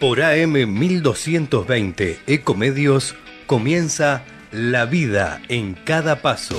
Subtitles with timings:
[0.00, 3.14] Por AM 1220 Ecomedios
[3.46, 6.58] comienza La vida en cada paso.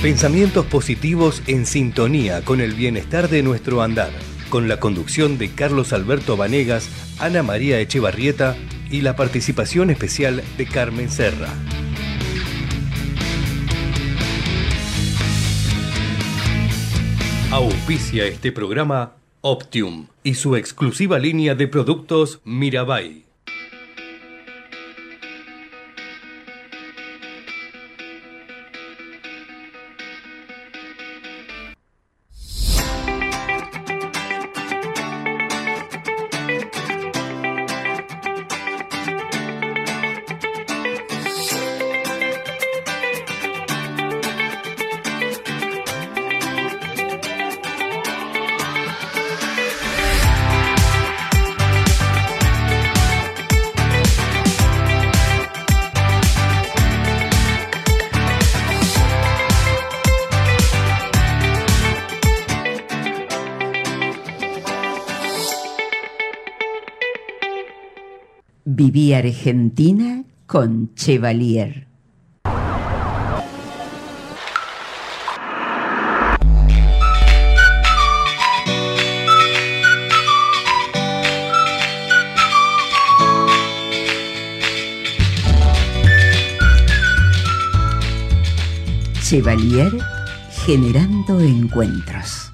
[0.00, 4.12] Pensamientos positivos en sintonía con el bienestar de nuestro andar,
[4.48, 6.88] con la conducción de Carlos Alberto Vanegas,
[7.18, 8.56] Ana María Echevarrieta
[8.90, 11.50] y la participación especial de Carmen Serra.
[17.50, 23.29] Auspicia este programa Optium y su exclusiva línea de productos Mirabai.
[69.14, 71.86] Argentina con Chevalier.
[89.22, 89.92] Chevalier
[90.66, 92.49] generando encuentros.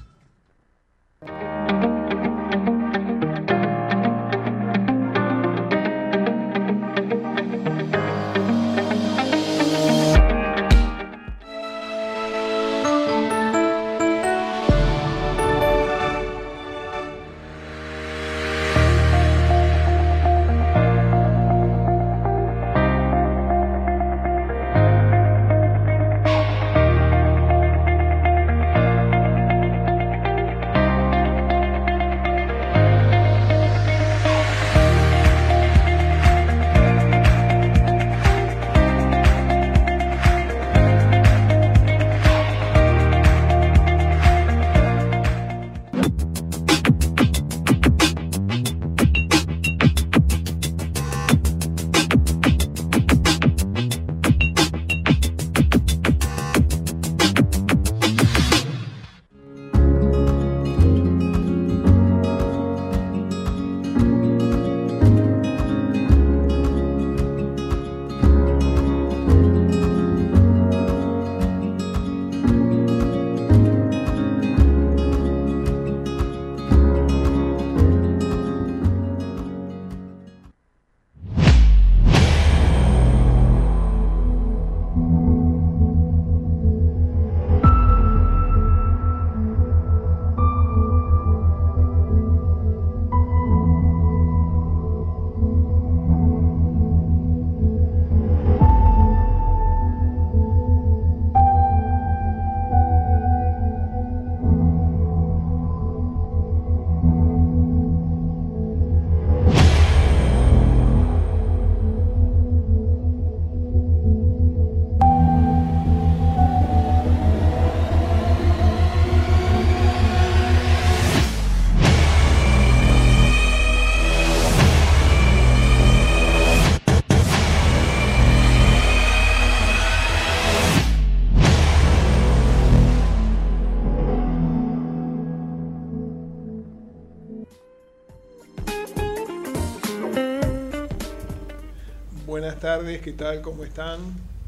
[143.01, 143.41] ¿Qué tal?
[143.41, 143.97] ¿Cómo están?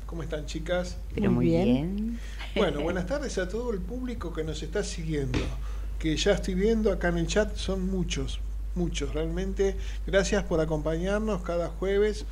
[0.05, 0.97] ¿Cómo están chicas?
[1.15, 2.19] Pero muy bien.
[2.53, 5.39] Bueno, buenas tardes a todo el público que nos está siguiendo,
[5.99, 8.41] que ya estoy viendo acá en el chat, son muchos,
[8.75, 9.77] muchos realmente.
[10.05, 12.25] Gracias por acompañarnos cada jueves,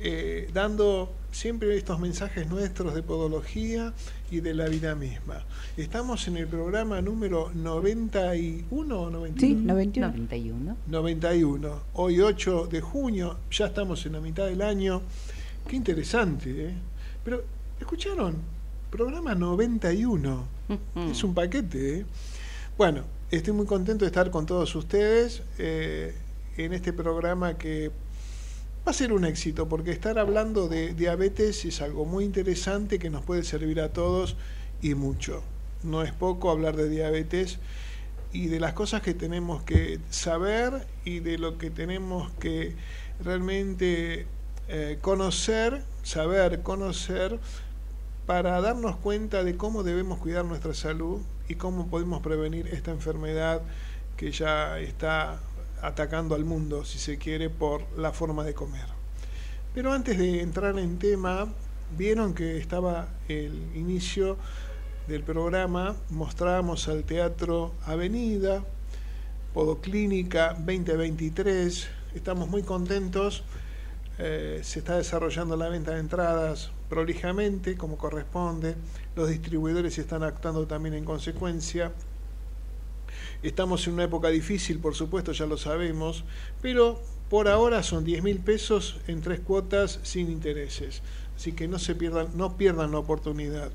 [0.00, 3.92] eh, dando siempre estos mensajes nuestros de podología
[4.30, 5.44] y de la vida misma.
[5.76, 9.40] Estamos en el programa número 91 o 91.
[9.40, 10.76] Sí, 91.
[10.86, 11.82] 91.
[11.94, 15.02] Hoy 8 de junio, ya estamos en la mitad del año.
[15.66, 16.74] Qué interesante, ¿eh?
[17.24, 17.42] Pero,
[17.80, 18.36] ¿escucharon?
[18.90, 20.46] Programa 91.
[21.10, 22.06] es un paquete, ¿eh?
[22.76, 26.14] Bueno, estoy muy contento de estar con todos ustedes eh,
[26.56, 27.90] en este programa que
[28.86, 33.10] va a ser un éxito, porque estar hablando de diabetes es algo muy interesante que
[33.10, 34.36] nos puede servir a todos
[34.80, 35.42] y mucho.
[35.84, 37.58] No es poco hablar de diabetes
[38.32, 42.74] y de las cosas que tenemos que saber y de lo que tenemos que
[43.22, 44.26] realmente
[44.68, 47.38] eh, conocer, saber, conocer,
[48.26, 53.62] para darnos cuenta de cómo debemos cuidar nuestra salud y cómo podemos prevenir esta enfermedad
[54.16, 55.40] que ya está
[55.82, 58.86] atacando al mundo, si se quiere, por la forma de comer.
[59.74, 61.48] Pero antes de entrar en tema,
[61.96, 64.38] vieron que estaba el inicio
[65.08, 68.64] del programa, mostrábamos al Teatro Avenida,
[69.52, 73.42] Podoclínica 2023, estamos muy contentos,
[74.18, 78.76] eh, se está desarrollando la venta de entradas prolijamente, como corresponde,
[79.16, 81.92] los distribuidores están actuando también en consecuencia.
[83.42, 86.24] Estamos en una época difícil, por supuesto, ya lo sabemos,
[86.60, 91.02] pero por ahora son 10 mil pesos en tres cuotas sin intereses.
[91.34, 93.72] Así que no se pierdan, no pierdan la oportunidad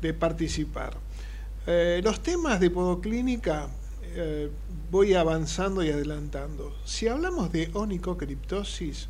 [0.00, 0.96] de participar.
[1.66, 3.68] Eh, los temas de podoclínica
[4.14, 4.50] eh,
[4.90, 6.74] voy avanzando y adelantando.
[6.84, 9.08] Si hablamos de onicocriptosis,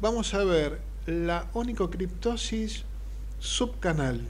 [0.00, 2.84] vamos a ver la onicocriptosis
[3.38, 4.20] subcanal.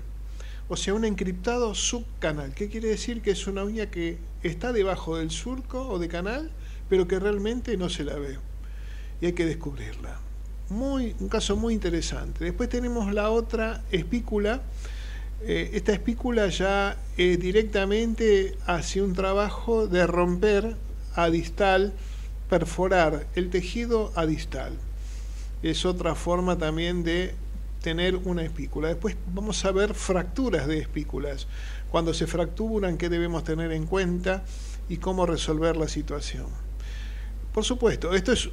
[0.69, 2.53] O sea, un encriptado subcanal.
[2.55, 3.23] ¿Qué quiere decir?
[3.23, 6.51] Que es una uña que está debajo del surco o de canal,
[6.89, 8.39] pero que realmente no se la ve.
[9.21, 10.21] Y hay que descubrirla.
[10.69, 12.45] Muy, un caso muy interesante.
[12.45, 14.63] Después tenemos la otra espícula.
[15.43, 20.77] Eh, esta espícula ya directamente hace un trabajo de romper
[21.15, 21.93] a distal,
[22.51, 24.73] perforar el tejido a distal.
[25.63, 27.35] Es otra forma también de
[27.87, 28.89] tener una espícula.
[28.89, 31.47] Después vamos a ver fracturas de espículas.
[31.97, 34.45] Cuando se fracturan, qué debemos tener en cuenta
[34.87, 36.45] y cómo resolver la situación.
[37.55, 38.51] Por supuesto, esto es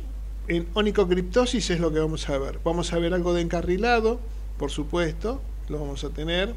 [0.47, 2.61] en onicocriptosis es lo que vamos a ver.
[2.63, 4.21] Vamos a ver algo de encarrilado,
[4.57, 6.55] por supuesto, lo vamos a tener.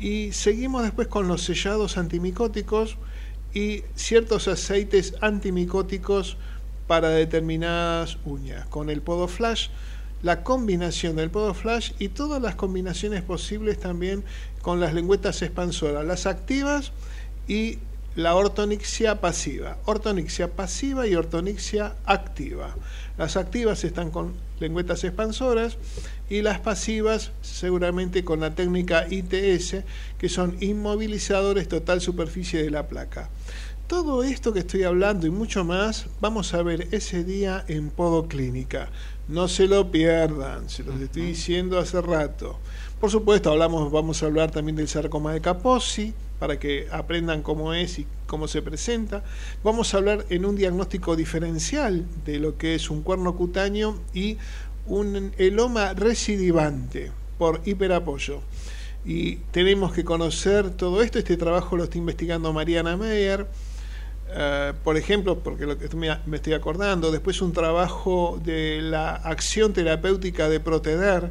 [0.00, 2.98] Y seguimos después con los sellados antimicóticos
[3.52, 6.36] y ciertos aceites antimicóticos
[6.86, 8.64] para determinadas uñas.
[8.66, 9.70] Con el podoflash
[10.22, 14.24] la combinación del podoflash y todas las combinaciones posibles también
[14.62, 16.92] con las lengüetas expansoras, las activas
[17.46, 17.78] y
[18.14, 19.78] la ortonixia pasiva.
[19.84, 22.74] Ortonixia pasiva y ortonixia activa.
[23.18, 25.76] Las activas están con lengüetas expansoras
[26.30, 29.84] y las pasivas seguramente con la técnica ITS,
[30.18, 33.28] que son inmovilizadores total superficie de la placa.
[33.86, 38.88] Todo esto que estoy hablando y mucho más vamos a ver ese día en Podoclínica.
[39.28, 42.58] No se lo pierdan, se los estoy diciendo hace rato.
[43.02, 47.74] Por supuesto, hablamos, vamos a hablar también del sarcoma de Kaposi, para que aprendan cómo
[47.74, 49.24] es y cómo se presenta.
[49.64, 54.38] Vamos a hablar en un diagnóstico diferencial de lo que es un cuerno cutáneo y
[54.86, 58.38] un eloma recidivante por hiperapoyo.
[59.04, 61.18] Y tenemos que conocer todo esto.
[61.18, 63.48] Este trabajo lo está investigando Mariana Meyer
[64.34, 65.66] eh, por ejemplo, porque
[65.96, 71.30] me, estoy acordando, después un trabajo de la acción terapéutica de Proteder,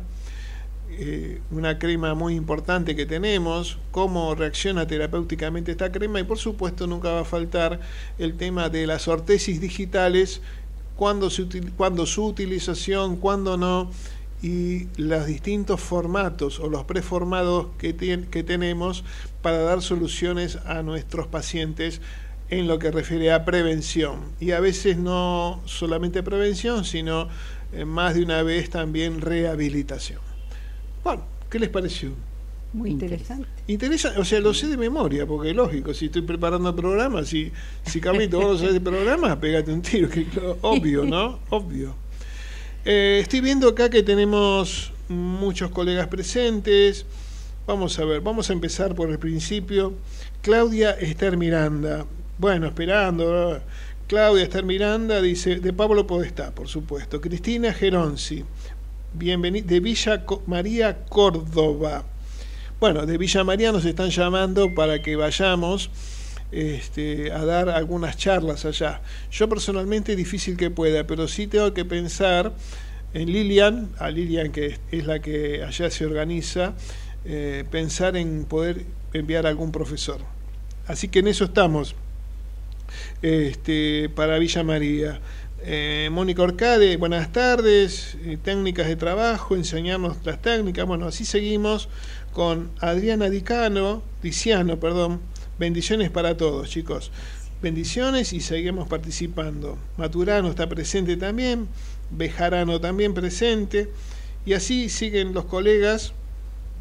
[0.94, 6.88] eh, una crema muy importante que tenemos, cómo reacciona terapéuticamente esta crema y por supuesto
[6.88, 7.80] nunca va a faltar
[8.20, 10.42] el tema de las ortesis digitales,
[10.96, 13.92] cuándo, su utilización, cuándo no,
[14.44, 19.04] y los distintos formatos o los preformados que, que tenemos
[19.42, 22.02] para dar soluciones a nuestros pacientes
[22.50, 24.20] en lo que refiere a prevención.
[24.40, 27.30] Y a veces no solamente prevención, sino
[27.71, 30.31] eh, más de una vez también rehabilitación.
[31.04, 32.12] Bueno, ¿qué les pareció?
[32.74, 33.48] Muy interesante.
[33.68, 37.52] Interesante, o sea, lo sé de memoria, porque lógico, si estoy preparando el programa, si,
[37.86, 40.26] si Carlito, vos lo sabés de programa, pégate un tiro, que
[40.62, 41.40] obvio, ¿no?
[41.50, 41.96] Obvio.
[42.86, 47.06] Eh, estoy viendo acá que tenemos muchos colegas presentes.
[47.68, 49.94] Vamos a ver, vamos a empezar por el principio.
[50.42, 52.06] Claudia Esther Miranda,
[52.38, 53.62] bueno, esperando.
[54.08, 57.22] Claudia Esther Miranda dice, de Pablo Podestá, por supuesto.
[57.22, 58.44] Cristina Geronzi,
[59.13, 62.06] bienvenida, de Villa María Córdoba.
[62.80, 65.89] Bueno, de Villa María nos están llamando para que vayamos
[66.51, 69.01] este, a dar algunas charlas allá.
[69.31, 72.53] Yo personalmente difícil que pueda, pero sí tengo que pensar
[73.13, 76.73] en Lilian, a Lilian que es la que allá se organiza,
[77.25, 80.19] eh, pensar en poder enviar a algún profesor.
[80.87, 81.95] Así que en eso estamos
[83.21, 85.19] este, para Villa María.
[85.63, 91.87] Eh, Mónica Orcade, buenas tardes, eh, técnicas de trabajo, enseñarnos las técnicas, bueno, así seguimos
[92.33, 95.21] con Adriana Dicano, Diciano, perdón,
[95.59, 97.11] bendiciones para todos chicos,
[97.61, 99.77] bendiciones y seguimos participando.
[99.97, 101.68] Maturano está presente también,
[102.09, 103.91] Bejarano también presente,
[104.47, 106.13] y así siguen los colegas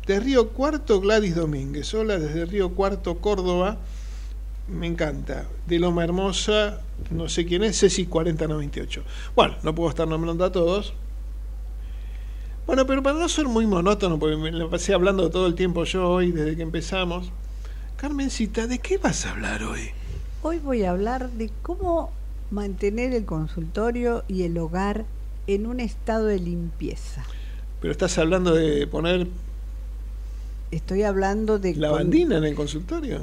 [0.07, 3.77] de Río Cuarto, Gladys Domínguez, hola desde Río Cuarto, Córdoba,
[4.71, 5.47] me encanta.
[5.67, 9.03] De Loma Hermosa, no sé quién es, Ceci 4098.
[9.35, 10.95] Bueno, no puedo estar nombrando a todos.
[12.67, 15.85] Bueno, pero para no ser muy monótono, porque me la pasé hablando todo el tiempo
[15.85, 17.31] yo hoy, desde que empezamos.
[17.97, 19.91] Carmencita, ¿de qué vas a hablar hoy?
[20.43, 22.13] Hoy voy a hablar de cómo
[22.51, 25.05] mantener el consultorio y el hogar
[25.47, 27.25] en un estado de limpieza.
[27.81, 29.27] Pero estás hablando de poner
[30.71, 33.23] Estoy hablando de la con- bandina en el consultorio.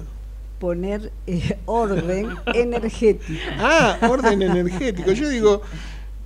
[0.59, 3.39] Poner eh, orden energético.
[3.57, 5.11] Ah, orden energético.
[5.11, 5.61] Yo digo,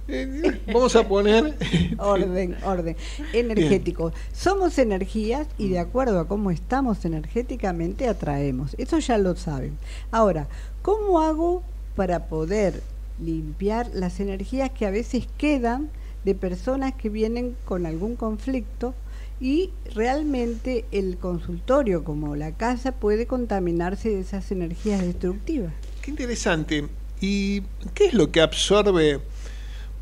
[0.08, 1.56] eh, vamos a poner
[1.98, 2.96] Orden, orden
[3.34, 4.12] energético.
[4.34, 8.76] Somos energías y de acuerdo a cómo estamos energéticamente atraemos.
[8.78, 9.78] Eso ya lo saben.
[10.12, 10.48] Ahora,
[10.82, 11.64] ¿cómo hago
[11.96, 12.82] para poder
[13.24, 15.90] limpiar las energías que a veces quedan
[16.26, 18.94] de personas que vienen con algún conflicto?
[19.42, 25.74] Y realmente el consultorio, como la casa, puede contaminarse de esas energías destructivas.
[26.04, 26.88] Qué interesante.
[27.20, 27.62] ¿Y
[27.96, 29.20] qué es lo que absorbe?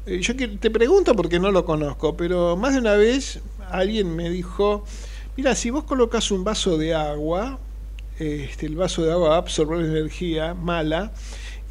[0.05, 4.29] Eh, Yo te pregunto porque no lo conozco, pero más de una vez alguien me
[4.29, 4.83] dijo,
[5.37, 7.59] mira, si vos colocas un vaso de agua,
[8.19, 11.13] este, el vaso de agua va a absorber energía mala,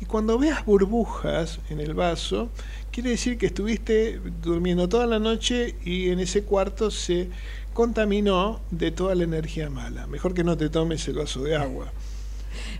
[0.00, 2.50] y cuando veas burbujas en el vaso,
[2.92, 7.28] quiere decir que estuviste durmiendo toda la noche y en ese cuarto se
[7.74, 10.06] contaminó de toda la energía mala.
[10.06, 11.92] Mejor que no te tomes el vaso de agua.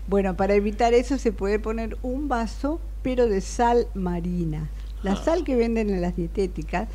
[0.07, 4.69] Bueno, para evitar eso se puede poner un vaso, pero de sal marina.
[5.03, 5.23] La Ah.
[5.23, 6.89] sal que venden en las dietéticas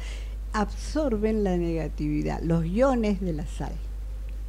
[0.52, 3.72] absorben la negatividad, los iones de la sal.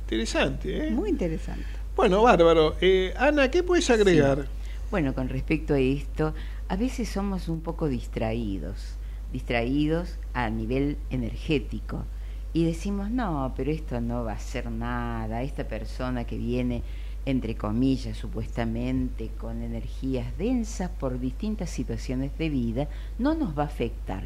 [0.03, 0.91] Interesante, ¿eh?
[0.91, 1.65] Muy interesante.
[1.95, 2.75] Bueno, bárbaro.
[2.81, 4.45] Eh, Ana, ¿qué puedes agregar?
[4.91, 6.33] Bueno, con respecto a esto,
[6.67, 8.95] a veces somos un poco distraídos,
[9.31, 12.05] distraídos a nivel energético.
[12.53, 16.81] Y decimos, no, pero esto no va a ser nada, esta persona que viene,
[17.25, 22.87] entre comillas, supuestamente, con energías densas por distintas situaciones de vida,
[23.19, 24.23] no nos va a afectar.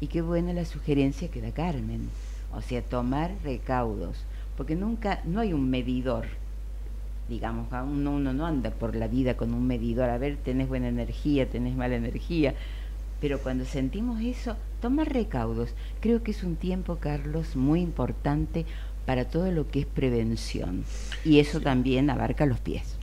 [0.00, 2.10] Y qué buena la sugerencia que da Carmen,
[2.52, 4.24] o sea, tomar recaudos,
[4.56, 6.26] porque nunca, no hay un medidor
[7.32, 10.88] digamos, uno, uno no anda por la vida con un medidor, a ver, tenés buena
[10.88, 12.54] energía, tenés mala energía,
[13.22, 15.70] pero cuando sentimos eso, tomar recaudos.
[16.00, 18.66] Creo que es un tiempo, Carlos, muy importante
[19.06, 20.84] para todo lo que es prevención.
[21.24, 22.96] Y eso también abarca los pies.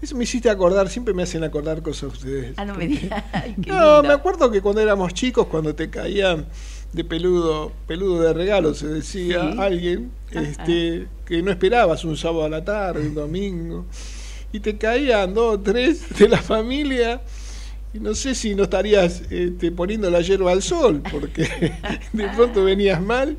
[0.00, 2.54] Eso me hiciste acordar, siempre me hacen acordar cosas ustedes.
[2.56, 3.24] Ah, no me digas.
[3.66, 4.02] No, lindo.
[4.04, 6.46] me acuerdo que cuando éramos chicos, cuando te caían
[6.96, 9.58] de peludo, peludo de regalo, se decía Sí.
[9.58, 13.84] alguien, este, que no esperabas un sábado a la tarde, un domingo,
[14.52, 17.20] y te caían dos o tres de la familia,
[17.92, 21.44] y no sé si no estarías este, poniendo la hierba al sol, porque
[22.14, 23.36] de pronto venías mal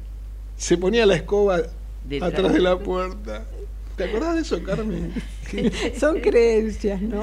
[0.58, 1.62] se ponía la escoba
[2.03, 2.34] Detrás.
[2.34, 3.46] atrás de la puerta.
[3.96, 5.14] ¿Te acordás de eso, Carmen?
[6.00, 7.22] Son creencias, ¿no?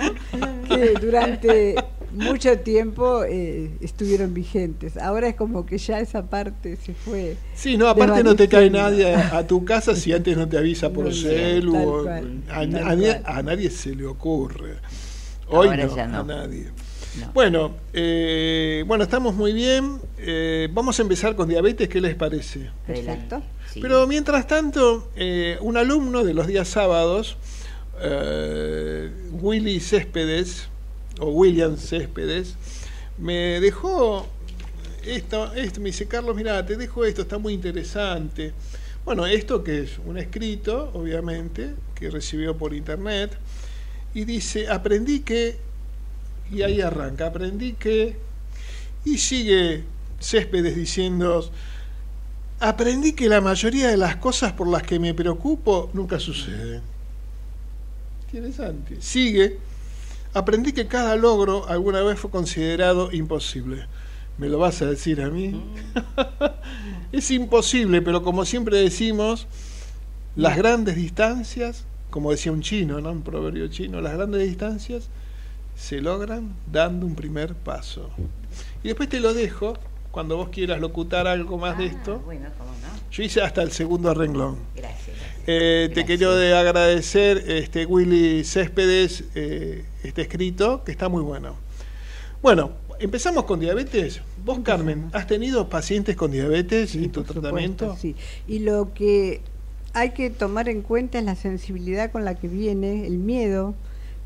[0.69, 1.75] Que durante
[2.12, 4.97] mucho tiempo eh, estuvieron vigentes.
[4.97, 7.37] Ahora es como que ya esa parte se fue.
[7.55, 10.59] Sí, no, aparte no te cae nadie a, a tu casa si antes no te
[10.59, 11.77] avisa por No, celu.
[11.77, 13.37] o- cual, a, nadie, cual.
[13.39, 14.75] a nadie se le ocurre.
[15.49, 16.21] Hoy Ahora no, ya no.
[16.21, 16.67] a nadie.
[17.19, 17.33] no.
[17.33, 19.99] Bueno, eh, bueno, estamos muy bien.
[20.19, 22.71] Eh, vamos a empezar con diabetes, ¿qué les parece?
[22.87, 23.43] Perfecto.
[23.75, 27.37] Pero mientras tanto, eh, un alumno de los días sábados,
[28.00, 30.69] eh, Willy Céspedes,
[31.21, 32.57] o William Céspedes,
[33.19, 34.27] me dejó
[35.05, 38.53] esto, esto, me dice, Carlos, mira, te dejo esto, está muy interesante.
[39.05, 43.37] Bueno, esto que es un escrito, obviamente, que recibió por internet,
[44.15, 45.57] y dice, aprendí que,
[46.50, 48.17] y ahí arranca, aprendí que,
[49.05, 49.85] y sigue
[50.19, 51.50] Céspedes diciendo,
[52.61, 56.83] aprendí que la mayoría de las cosas por las que me preocupo nunca suceden.
[58.26, 58.97] Interesante.
[59.00, 59.59] Sigue,
[60.35, 63.87] aprendí que cada logro alguna vez fue considerado imposible.
[64.38, 65.61] ¿Me lo vas a decir a mí?
[67.12, 69.47] es imposible, pero como siempre decimos,
[70.37, 73.11] las grandes distancias, como decía un chino, ¿no?
[73.11, 75.09] Un proverbio chino, las grandes distancias
[75.76, 78.11] se logran dando un primer paso.
[78.83, 79.76] Y después te lo dejo,
[80.11, 82.19] cuando vos quieras locutar algo más de Ah, esto.
[82.21, 83.11] Bueno, cómo no.
[83.11, 84.57] Yo hice hasta el segundo renglón.
[84.76, 85.07] Gracias.
[85.07, 85.26] gracias.
[85.47, 91.57] Eh, te quiero de agradecer, este, Willy Céspedes, eh, este escrito, que está muy bueno.
[92.43, 94.21] Bueno, empezamos con diabetes.
[94.45, 97.97] Vos, Carmen, ¿has tenido pacientes con diabetes en tu por supuesto, tratamiento?
[98.00, 98.14] sí.
[98.47, 99.40] Y lo que
[99.93, 103.75] hay que tomar en cuenta es la sensibilidad con la que viene, el miedo,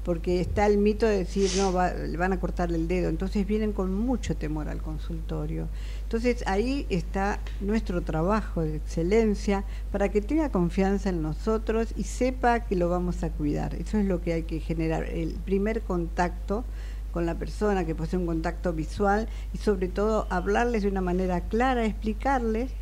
[0.04, 3.72] porque está el mito de decir, no, le van a cortarle el dedo, entonces vienen
[3.72, 5.68] con mucho temor al consultorio.
[6.02, 12.60] Entonces ahí está nuestro trabajo de excelencia para que tenga confianza en nosotros y sepa
[12.60, 13.74] que lo vamos a cuidar.
[13.74, 16.64] Eso es lo que hay que generar, el primer contacto
[17.10, 21.40] con la persona, que posee un contacto visual y sobre todo hablarles de una manera
[21.42, 22.72] clara, explicarles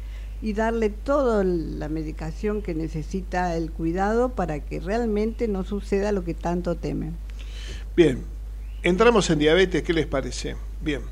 [0.42, 6.24] y darle toda la medicación que necesita el cuidado para que realmente no suceda lo
[6.24, 7.16] que tanto temen.
[7.96, 8.24] Bien,
[8.82, 10.56] entramos en diabetes, ¿qué les parece?
[10.82, 11.02] Bien,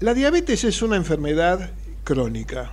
[0.00, 1.70] la diabetes es una enfermedad
[2.04, 2.72] crónica,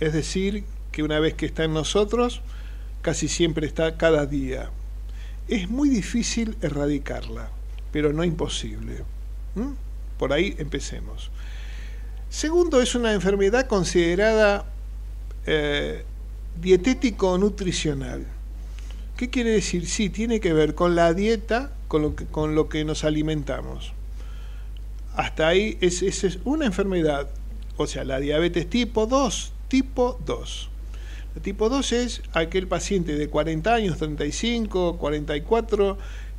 [0.00, 2.42] es decir, que una vez que está en nosotros,
[3.02, 4.70] casi siempre está cada día.
[5.48, 7.50] Es muy difícil erradicarla,
[7.92, 9.04] pero no imposible.
[10.18, 11.30] Por ahí empecemos.
[12.34, 14.64] Segundo, es una enfermedad considerada
[15.46, 16.02] eh,
[16.60, 18.26] dietético-nutricional.
[19.16, 19.86] ¿Qué quiere decir?
[19.86, 23.92] Sí, tiene que ver con la dieta, con lo que, con lo que nos alimentamos.
[25.14, 27.30] Hasta ahí es, es, una enfermedad,
[27.76, 30.70] o sea, la diabetes tipo 2, tipo 2.
[31.36, 35.98] El tipo 2 es aquel paciente de 40 años, 35, 44,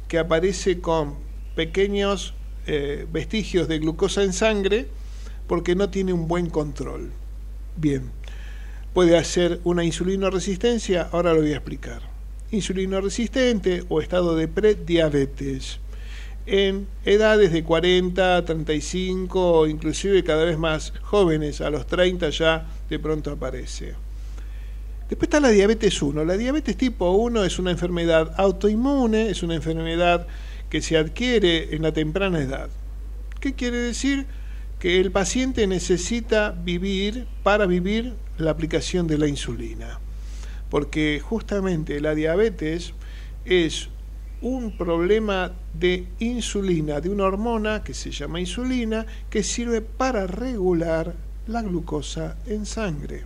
[0.09, 1.15] que aparece con
[1.55, 2.33] pequeños
[2.67, 4.89] eh, vestigios de glucosa en sangre,
[5.47, 7.11] porque no tiene un buen control.
[7.77, 8.11] Bien,
[8.93, 12.01] puede hacer una insulino resistencia, ahora lo voy a explicar.
[12.51, 15.79] Insulino resistente o estado de prediabetes
[16.45, 22.67] en edades de 40, 35 o inclusive cada vez más jóvenes, a los 30 ya
[22.89, 23.95] de pronto aparece.
[25.09, 26.23] Después está la diabetes 1.
[26.25, 30.27] La diabetes tipo 1 es una enfermedad autoinmune, es una enfermedad
[30.69, 32.69] que se adquiere en la temprana edad.
[33.39, 34.25] ¿Qué quiere decir?
[34.79, 39.99] Que el paciente necesita vivir para vivir la aplicación de la insulina.
[40.69, 42.93] Porque justamente la diabetes
[43.45, 43.89] es
[44.41, 51.15] un problema de insulina, de una hormona que se llama insulina, que sirve para regular
[51.47, 53.23] la glucosa en sangre.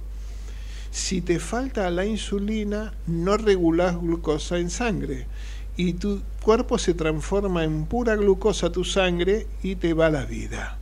[0.91, 5.27] Si te falta la insulina, no regulas glucosa en sangre
[5.77, 10.78] y tu cuerpo se transforma en pura glucosa tu sangre y te va la vida.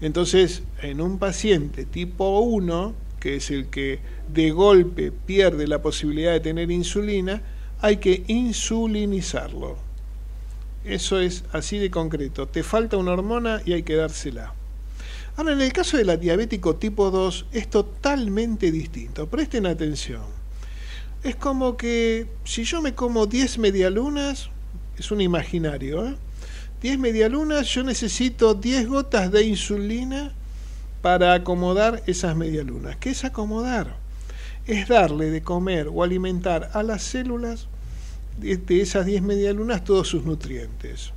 [0.00, 4.00] Entonces, en un paciente tipo 1, que es el que
[4.32, 7.42] de golpe pierde la posibilidad de tener insulina,
[7.80, 9.76] hay que insulinizarlo.
[10.84, 12.48] Eso es así de concreto.
[12.48, 14.54] Te falta una hormona y hay que dársela.
[15.36, 19.26] Ahora, en el caso de la diabético tipo 2 es totalmente distinto.
[19.28, 20.22] Presten atención.
[21.22, 24.48] Es como que si yo me como 10 medialunas,
[24.98, 26.16] es un imaginario, ¿eh?
[26.82, 30.32] 10 medialunas, yo necesito 10 gotas de insulina
[31.02, 32.96] para acomodar esas medialunas.
[32.96, 33.96] ¿Qué es acomodar?
[34.66, 37.68] Es darle de comer o alimentar a las células
[38.38, 41.12] de, esas 10 medialunas todos sus nutrientes.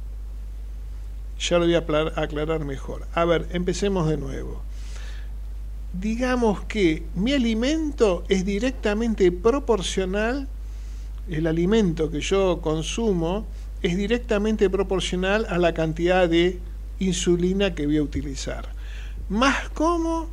[1.40, 3.08] Ya lo voy a aclarar mejor.
[3.14, 4.62] A ver, empecemos de nuevo.
[5.94, 10.48] Digamos que mi alimento es directamente proporcional,
[11.30, 13.46] el alimento que yo consumo,
[13.84, 16.60] es directamente proporcional a la cantidad de
[17.00, 18.70] insulina que voy a utilizar.
[19.28, 20.30] Más como,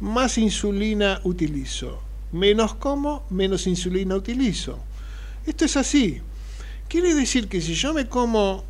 [0.00, 2.00] más insulina utilizo.
[2.32, 4.78] Menos como, menos insulina utilizo.
[5.46, 6.20] Esto es así.
[6.88, 8.62] Quiere decir que si yo me como,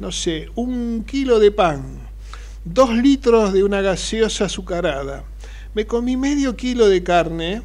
[0.00, 1.82] no sé, un kilo de pan,
[2.64, 5.24] dos litros de una gaseosa azucarada,
[5.74, 7.62] me comí medio kilo de carne,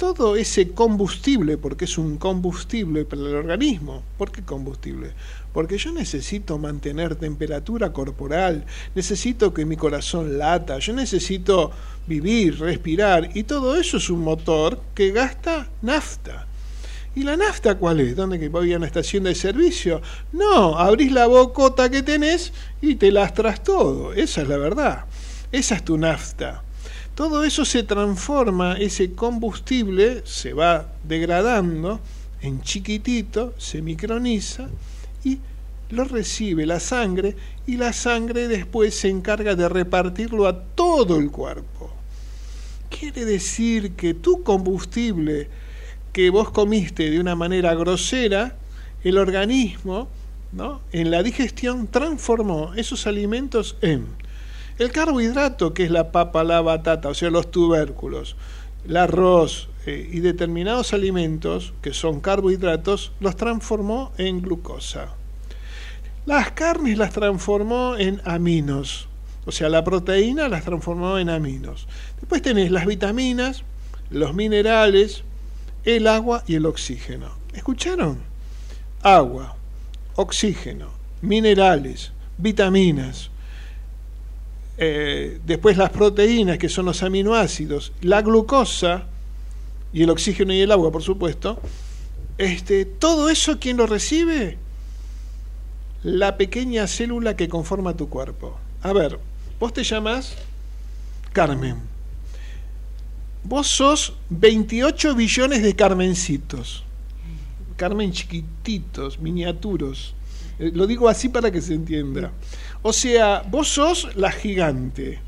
[0.00, 4.02] todo ese combustible, porque es un combustible para el organismo.
[4.16, 5.12] ¿Por qué combustible?
[5.52, 11.72] Porque yo necesito mantener temperatura corporal, necesito que mi corazón lata, yo necesito
[12.06, 16.46] vivir, respirar, y todo eso es un motor que gasta nafta.
[17.16, 18.14] ¿Y la nafta cuál es?
[18.14, 20.00] ¿Dónde que voy a una estación de servicio?
[20.32, 24.12] No, abrís la bocota que tenés y te lastras todo.
[24.12, 25.06] Esa es la verdad.
[25.50, 26.62] Esa es tu nafta.
[27.16, 32.00] Todo eso se transforma, ese combustible se va degradando
[32.40, 34.68] en chiquitito, se microniza
[35.24, 35.38] y
[35.90, 41.30] lo recibe la sangre y la sangre después se encarga de repartirlo a todo el
[41.30, 41.90] cuerpo.
[42.88, 45.48] Quiere decir que tu combustible
[46.12, 48.56] que vos comiste de una manera grosera,
[49.02, 50.08] el organismo,
[50.52, 50.80] ¿no?
[50.92, 54.06] en la digestión, transformó esos alimentos en
[54.78, 58.36] el carbohidrato, que es la papa, la batata, o sea, los tubérculos,
[58.88, 65.14] el arroz eh, y determinados alimentos, que son carbohidratos, los transformó en glucosa.
[66.26, 69.08] Las carnes las transformó en aminos,
[69.46, 71.88] o sea, la proteína las transformó en aminos.
[72.20, 73.64] Después tenés las vitaminas,
[74.10, 75.24] los minerales,
[75.84, 77.30] el agua y el oxígeno.
[77.54, 78.18] ¿Escucharon?
[79.02, 79.56] Agua,
[80.16, 80.90] oxígeno,
[81.22, 83.30] minerales, vitaminas,
[84.76, 89.06] eh, después las proteínas, que son los aminoácidos, la glucosa
[89.92, 91.58] y el oxígeno y el agua, por supuesto,
[92.38, 94.56] este, todo eso, ¿quién lo recibe?
[96.02, 98.58] La pequeña célula que conforma tu cuerpo.
[98.82, 99.18] A ver,
[99.58, 100.34] vos te llamas
[101.32, 101.76] Carmen.
[103.42, 106.84] Vos sos 28 billones de carmencitos.
[107.76, 110.14] Carmen chiquititos, miniaturos.
[110.58, 112.32] Eh, lo digo así para que se entienda.
[112.82, 115.20] O sea, vos sos la gigante.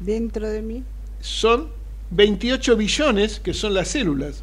[0.00, 0.84] Dentro de mí.
[1.20, 1.77] Son
[2.10, 4.42] 28 billones, que son las células.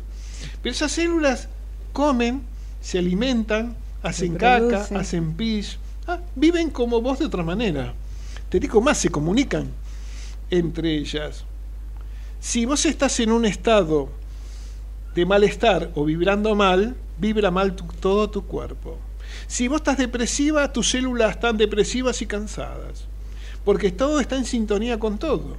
[0.62, 1.48] Pero esas células
[1.94, 2.42] comen,
[2.82, 7.94] se alimentan, hacen caca, hacen pis, ah, viven como vos de otra manera.
[8.50, 9.70] Te digo más, se comunican
[10.50, 11.44] entre ellas.
[12.40, 14.10] Si vos estás en un estado
[15.16, 18.98] de malestar o vibrando mal, vibra mal todo tu cuerpo.
[19.48, 23.06] Si vos estás depresiva, tus células están depresivas y cansadas,
[23.64, 25.58] porque todo está en sintonía con todo.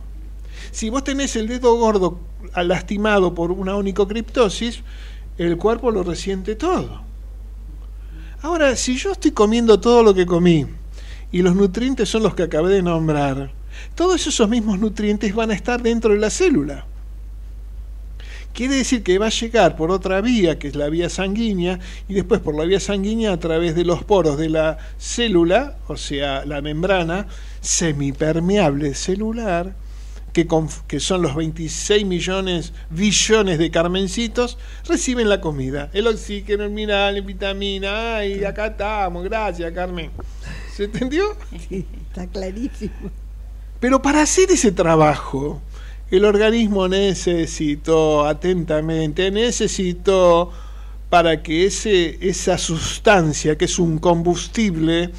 [0.70, 2.20] Si vos tenés el dedo gordo
[2.54, 4.82] lastimado por una onicocriptosis,
[5.38, 7.02] el cuerpo lo resiente todo.
[8.42, 10.66] Ahora, si yo estoy comiendo todo lo que comí
[11.32, 13.50] y los nutrientes son los que acabé de nombrar,
[13.94, 16.86] todos esos mismos nutrientes van a estar dentro de la célula.
[18.56, 22.14] Quiere decir que va a llegar por otra vía, que es la vía sanguínea, y
[22.14, 26.46] después por la vía sanguínea a través de los poros de la célula, o sea,
[26.46, 27.26] la membrana
[27.60, 29.74] semipermeable celular,
[30.36, 30.46] que,
[30.86, 37.14] que, son los 26 millones, billones de carmencitos, reciben la comida, el oxígeno, el mineral,
[37.14, 40.10] la vitamina, ay, acá estamos, gracias Carmen.
[40.74, 41.24] ¿Se entendió?
[41.70, 42.92] Sí, está clarísimo.
[43.80, 45.62] Pero para hacer ese trabajo,
[46.10, 50.52] el organismo necesitó, atentamente, necesitó
[51.08, 55.12] para que ese, esa sustancia, que es un combustible,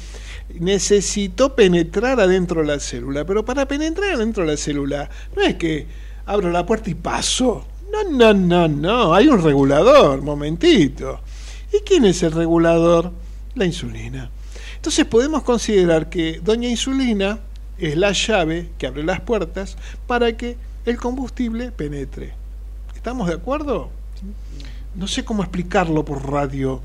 [0.54, 3.24] necesitó penetrar adentro de la célula.
[3.24, 5.86] Pero para penetrar adentro de la célula, no es que
[6.26, 7.66] abro la puerta y paso.
[7.92, 9.14] No, no, no, no.
[9.14, 11.20] Hay un regulador, momentito.
[11.72, 13.12] ¿Y quién es el regulador?
[13.54, 14.30] La insulina.
[14.76, 17.40] Entonces podemos considerar que doña insulina
[17.78, 20.56] es la llave que abre las puertas para que
[20.86, 22.32] el combustible penetre.
[22.94, 23.90] ¿Estamos de acuerdo?
[24.94, 26.80] No sé cómo explicarlo por radio.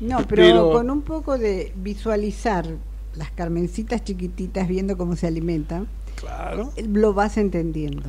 [0.00, 2.66] No, pero, con un poco de visualizar
[3.14, 6.72] las carmencitas chiquititas viendo cómo se alimentan, claro.
[6.76, 8.02] lo vas entendiendo.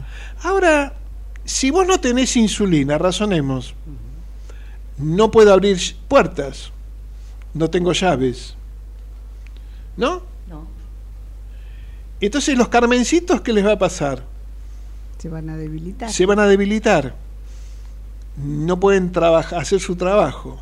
[0.43, 0.93] Ahora,
[1.45, 3.73] si vos no tenés insulina, razonemos,
[4.97, 6.71] no puedo abrir puertas,
[7.53, 8.55] no tengo llaves,
[9.95, 10.21] ¿no?
[10.49, 10.67] No.
[12.19, 14.23] Entonces, los carmencitos, ¿qué les va a pasar?
[15.19, 16.11] Se van a debilitar.
[16.11, 17.15] Se van a debilitar.
[18.35, 20.61] No pueden trabajar, hacer su trabajo.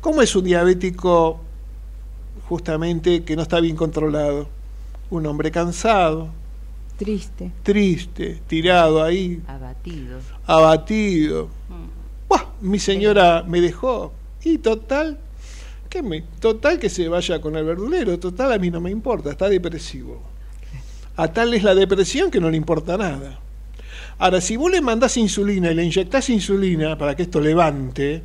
[0.00, 1.40] ¿Cómo es un diabético
[2.48, 4.48] justamente que no está bien controlado?
[5.10, 6.30] Un hombre cansado.
[6.96, 7.52] Triste.
[7.62, 9.42] Triste, tirado ahí.
[9.46, 10.18] Abatido.
[10.46, 11.48] Abatido.
[11.68, 12.66] Mm.
[12.66, 14.12] mi señora me dejó.
[14.42, 15.18] Y total,
[15.90, 16.22] ¿qué me?
[16.40, 18.18] Total que se vaya con el verdulero.
[18.18, 20.22] Total, a mí no me importa, está depresivo.
[21.16, 23.38] A tal es la depresión que no le importa nada.
[24.18, 28.22] Ahora, si vos le mandás insulina y le inyectás insulina para que esto levante,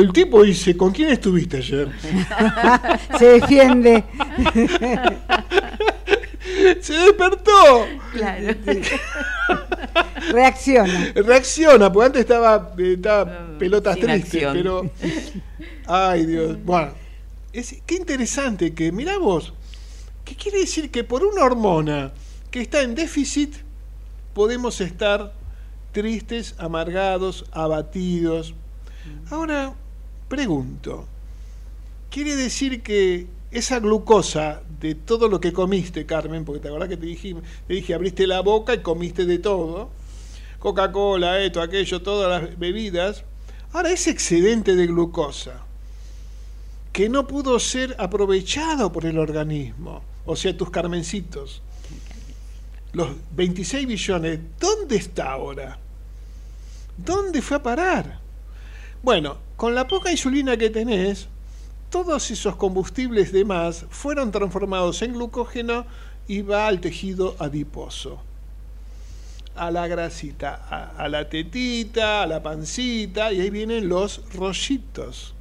[0.00, 1.88] el tipo dice, ¿con quién estuviste ayer?
[3.18, 4.04] Se defiende.
[6.80, 7.86] Se despertó.
[8.12, 8.54] Claro.
[10.32, 11.12] Reacciona.
[11.14, 14.90] Reacciona, porque antes estaba, estaba pelotas tristes, pero.
[15.86, 16.58] Ay, Dios.
[16.64, 16.92] Bueno,
[17.52, 19.52] es, qué interesante que, mirá vos,
[20.24, 22.12] ¿qué quiere decir que por una hormona
[22.50, 23.54] que está en déficit
[24.34, 25.32] podemos estar
[25.96, 28.54] tristes, amargados, abatidos.
[29.30, 29.72] Ahora,
[30.28, 31.06] pregunto,
[32.10, 36.96] ¿quiere decir que esa glucosa de todo lo que comiste, Carmen, porque te acordás que
[36.96, 37.34] te dije,
[37.66, 39.90] te dije, abriste la boca y comiste de todo,
[40.58, 43.24] Coca-Cola, esto, aquello, todas las bebidas,
[43.72, 45.64] ahora ese excedente de glucosa,
[46.92, 51.62] que no pudo ser aprovechado por el organismo, o sea, tus carmencitos,
[52.92, 55.78] los 26 billones, ¿dónde está ahora?
[56.96, 58.20] ¿Dónde fue a parar?
[59.02, 61.28] Bueno, con la poca insulina que tenés,
[61.90, 65.86] todos esos combustibles de más fueron transformados en glucógeno
[66.28, 68.20] y va al tejido adiposo,
[69.54, 75.34] a la grasita, a, a la tetita, a la pancita, y ahí vienen los rollitos.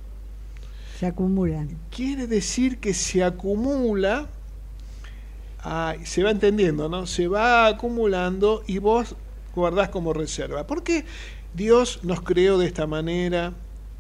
[1.00, 1.78] Se acumulan.
[1.90, 4.30] Quiere decir que se acumula
[6.04, 7.08] se va entendiendo, ¿no?
[7.08, 9.16] Se va acumulando y vos
[9.56, 10.68] guardás como reserva.
[10.68, 11.06] Porque
[11.54, 13.54] Dios nos creó de esta manera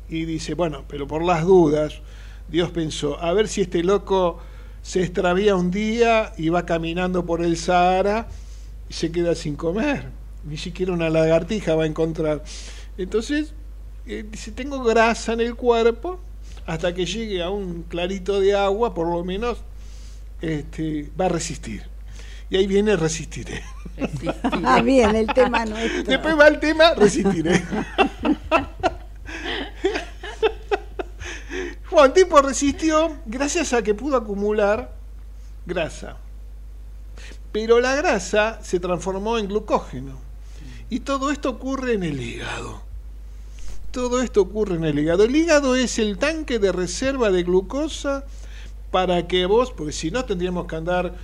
[0.09, 2.01] y dice, bueno, pero por las dudas,
[2.47, 4.39] Dios pensó, a ver si este loco
[4.81, 8.27] se extravía un día y va caminando por el Sahara
[8.87, 10.09] y se queda sin comer.
[10.43, 12.43] Ni siquiera una lagartija va a encontrar.
[12.97, 13.53] Entonces,
[14.05, 16.19] eh, dice, tengo grasa en el cuerpo,
[16.67, 19.57] hasta que llegue a un clarito de agua, por lo menos
[20.41, 21.83] este, va a resistir.
[22.49, 23.63] Y ahí viene resistiré.
[24.63, 26.03] Ah, bien, el tema nuestro.
[26.03, 27.63] Después va el tema resistiré.
[31.95, 34.91] Juan tipo resistió gracias a que pudo acumular
[35.65, 36.17] grasa.
[37.53, 40.19] Pero la grasa se transformó en glucógeno.
[40.89, 42.81] Y todo esto ocurre en el hígado.
[43.91, 45.23] Todo esto ocurre en el hígado.
[45.23, 48.25] El hígado es el tanque de reserva de glucosa
[48.91, 51.15] para que vos, porque si no tendríamos que andar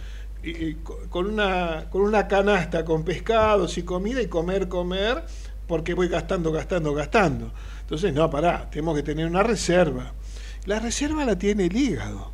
[0.41, 0.77] eh, eh,
[1.09, 5.25] con, una, con una canasta con pescados y comida y comer, comer,
[5.67, 7.51] porque voy gastando, gastando, gastando.
[7.81, 10.13] Entonces, no, pará, tenemos que tener una reserva.
[10.65, 12.31] La reserva la tiene el hígado.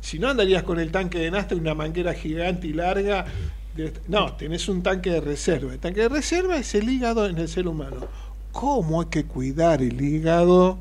[0.00, 3.26] Si no andarías con el tanque de nasta y una manguera gigante y larga.
[4.08, 5.72] No, tenés un tanque de reserva.
[5.72, 8.06] El tanque de reserva es el hígado en el ser humano
[8.54, 10.78] cómo hay que cuidar el hígado,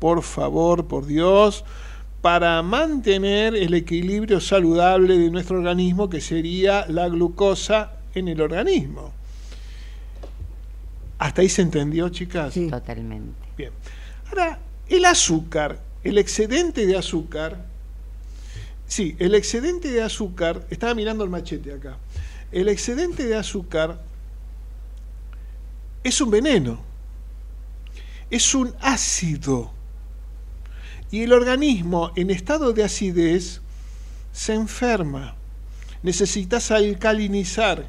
[0.00, 1.64] por favor, por Dios,
[2.22, 9.12] para mantener el equilibrio saludable de nuestro organismo, que sería la glucosa en el organismo.
[11.18, 12.54] ¿Hasta ahí se entendió, chicas?
[12.54, 12.68] Sí.
[12.68, 13.34] Totalmente.
[13.56, 13.70] Bien.
[14.30, 14.58] Ahora,
[14.88, 17.64] el azúcar, el excedente de azúcar,
[18.86, 21.96] sí, el excedente de azúcar, estaba mirando el machete acá,
[22.52, 24.00] el excedente de azúcar
[26.02, 26.94] es un veneno
[28.30, 29.70] es un ácido.
[31.10, 33.60] Y el organismo en estado de acidez
[34.32, 35.36] se enferma.
[36.02, 37.86] Necesitas alcalinizar.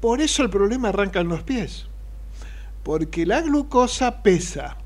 [0.00, 1.86] Por eso el problema arranca en los pies.
[2.84, 4.76] Porque la glucosa pesa.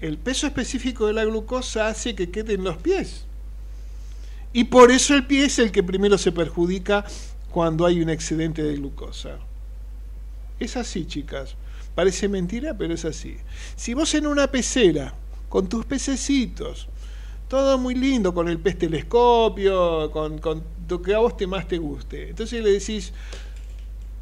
[0.00, 3.26] El peso específico de la glucosa hace que quede en los pies.
[4.52, 7.04] Y por eso el pie es el que primero se perjudica
[7.50, 9.38] cuando hay un excedente de glucosa.
[10.58, 11.54] Es así, chicas.
[11.94, 13.36] Parece mentira, pero es así.
[13.76, 15.14] Si vos en una pecera,
[15.48, 16.88] con tus pececitos,
[17.48, 20.40] todo muy lindo, con el pez telescopio, con,
[20.88, 23.12] lo que a vos te más te guste, entonces le decís,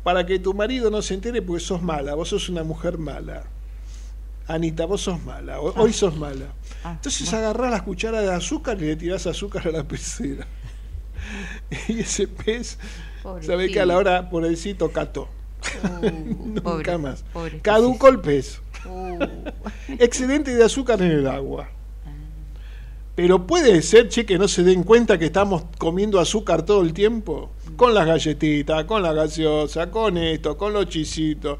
[0.02, 3.44] para que tu marido no se entere porque sos mala, vos sos una mujer mala.
[4.46, 5.60] Anita, vos sos mala, ah.
[5.60, 6.46] hoy sos mala.
[6.82, 10.46] Ah, entonces agarrás las cucharas de azúcar y le tirás azúcar a la pecera.
[11.88, 12.78] y ese pez,
[13.42, 15.28] sabe que a la hora por el cito cató.
[15.84, 17.24] Uh, Nunca más.
[17.62, 18.62] Caduco el peso.
[18.86, 19.18] Uh.
[19.98, 21.68] Excedente de azúcar en el agua.
[23.14, 26.92] Pero puede ser, che, que no se den cuenta que estamos comiendo azúcar todo el
[26.92, 27.50] tiempo.
[27.76, 31.58] Con las galletitas, con la gaseosa, con esto, con los chisitos,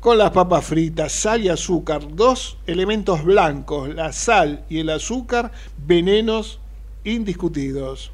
[0.00, 2.14] con las papas fritas, sal y azúcar.
[2.14, 5.52] Dos elementos blancos, la sal y el azúcar,
[5.86, 6.60] venenos
[7.04, 8.10] indiscutidos.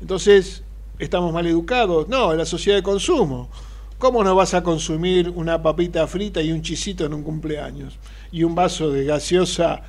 [0.00, 0.62] Entonces,
[0.98, 2.08] ¿estamos mal educados?
[2.08, 3.50] No, en la sociedad de consumo.
[3.98, 7.98] ¿Cómo no vas a consumir una papita frita y un chisito en un cumpleaños?
[8.32, 9.82] Y un vaso de gaseosa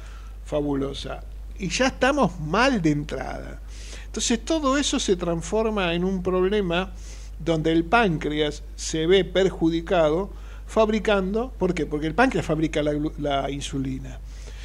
[0.43, 1.21] fabulosa.
[1.61, 3.61] Y ya estamos mal de entrada.
[4.07, 6.91] Entonces todo eso se transforma en un problema
[7.37, 10.31] donde el páncreas se ve perjudicado
[10.65, 11.85] fabricando, ¿por qué?
[11.85, 14.19] Porque el páncreas fabrica la, insulina.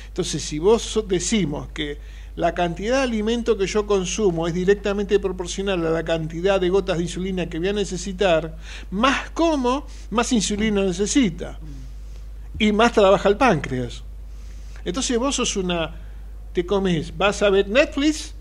[0.08, 1.98] Entonces si vos decimos que
[2.34, 6.96] la cantidad de alimento que yo consumo es directamente proporcional a la cantidad de gotas
[6.96, 8.56] de insulina que voy a necesitar,
[8.90, 11.58] más como, más insulina necesita.
[12.58, 14.02] Y más trabaja el páncreas.
[14.82, 16.05] Entonces vos sos una,
[16.56, 18.32] te comes, vas a ver Netflix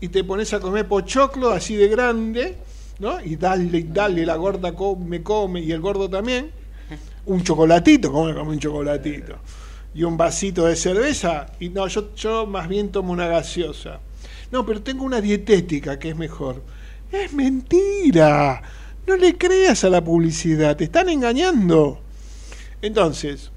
[0.00, 2.56] y te pones a comer pochoclo así de grande,
[2.98, 3.20] ¿no?
[3.20, 6.50] Y dale, dale, la gorda come, come y el gordo también.
[7.26, 9.34] Un chocolatito, come, come un chocolatito
[9.92, 11.48] y un vasito de cerveza.
[11.60, 14.00] Y no, yo, yo más bien tomo una gaseosa.
[14.50, 16.62] No, pero tengo una dietética que es mejor.
[17.12, 18.62] Es mentira.
[19.06, 22.00] No le creas a la publicidad, te están engañando.
[22.80, 23.50] Entonces,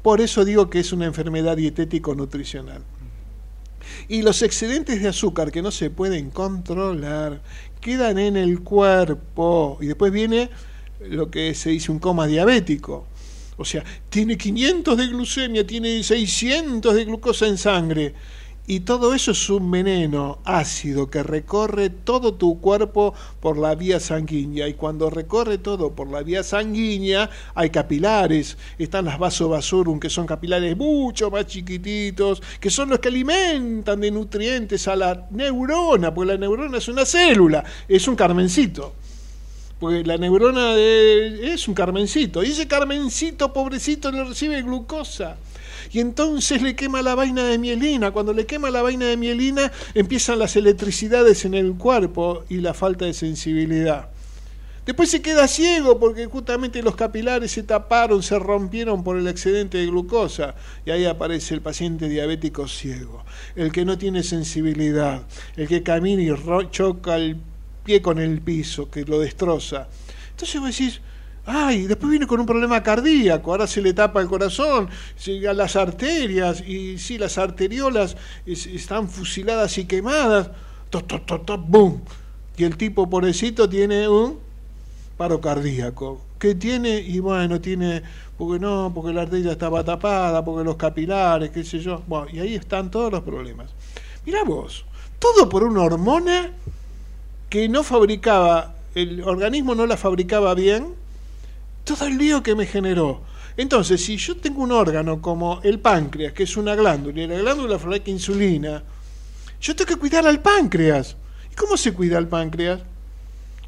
[0.00, 2.82] por eso digo que es una enfermedad dietético-nutricional.
[4.10, 7.40] Y los excedentes de azúcar que no se pueden controlar
[7.80, 9.78] quedan en el cuerpo.
[9.80, 10.50] Y después viene
[11.08, 13.06] lo que se dice un coma diabético.
[13.56, 18.12] O sea, tiene 500 de glucemia, tiene 600 de glucosa en sangre.
[18.70, 23.98] Y todo eso es un veneno ácido que recorre todo tu cuerpo por la vía
[23.98, 24.68] sanguínea.
[24.68, 28.56] Y cuando recorre todo por la vía sanguínea, hay capilares.
[28.78, 34.12] Están las vasovasurum, que son capilares mucho más chiquititos, que son los que alimentan de
[34.12, 38.94] nutrientes a la neurona, porque la neurona es una célula, es un carmencito
[39.80, 45.38] porque la neurona es un carmencito, y ese carmencito pobrecito le recibe glucosa.
[45.92, 48.12] Y entonces le quema la vaina de mielina.
[48.12, 52.74] Cuando le quema la vaina de mielina, empiezan las electricidades en el cuerpo y la
[52.74, 54.08] falta de sensibilidad.
[54.86, 59.78] Después se queda ciego porque justamente los capilares se taparon, se rompieron por el excedente
[59.78, 60.54] de glucosa.
[60.86, 63.24] Y ahí aparece el paciente diabético ciego,
[63.56, 65.22] el que no tiene sensibilidad,
[65.56, 67.36] el que camina y choca el
[67.84, 69.88] pie con el piso, que lo destroza.
[70.30, 71.00] Entonces vos decís,
[71.50, 75.76] ay, después viene con un problema cardíaco, ahora se le tapa el corazón, a las
[75.76, 80.50] arterias, y sí, las arteriolas están fusiladas y quemadas,
[81.66, 82.02] ¡boom!
[82.56, 84.38] Y el tipo pobrecito tiene un
[85.16, 86.20] paro cardíaco.
[86.38, 87.00] ¿Qué tiene?
[87.00, 88.02] Y bueno, tiene,
[88.38, 92.02] porque no, porque la arteria estaba tapada, porque los capilares, qué sé yo.
[92.06, 93.70] Bueno, y ahí están todos los problemas.
[94.24, 94.84] Mirá vos,
[95.18, 96.52] todo por una hormona
[97.50, 100.94] que no fabricaba, el organismo no la fabricaba bien,
[101.94, 103.22] todo el lío que me generó.
[103.56, 107.38] Entonces, si yo tengo un órgano como el páncreas, que es una glándula, y la
[107.38, 108.82] glándula fabrica insulina,
[109.60, 111.16] yo tengo que cuidar al páncreas.
[111.52, 112.80] ¿Y cómo se cuida el páncreas?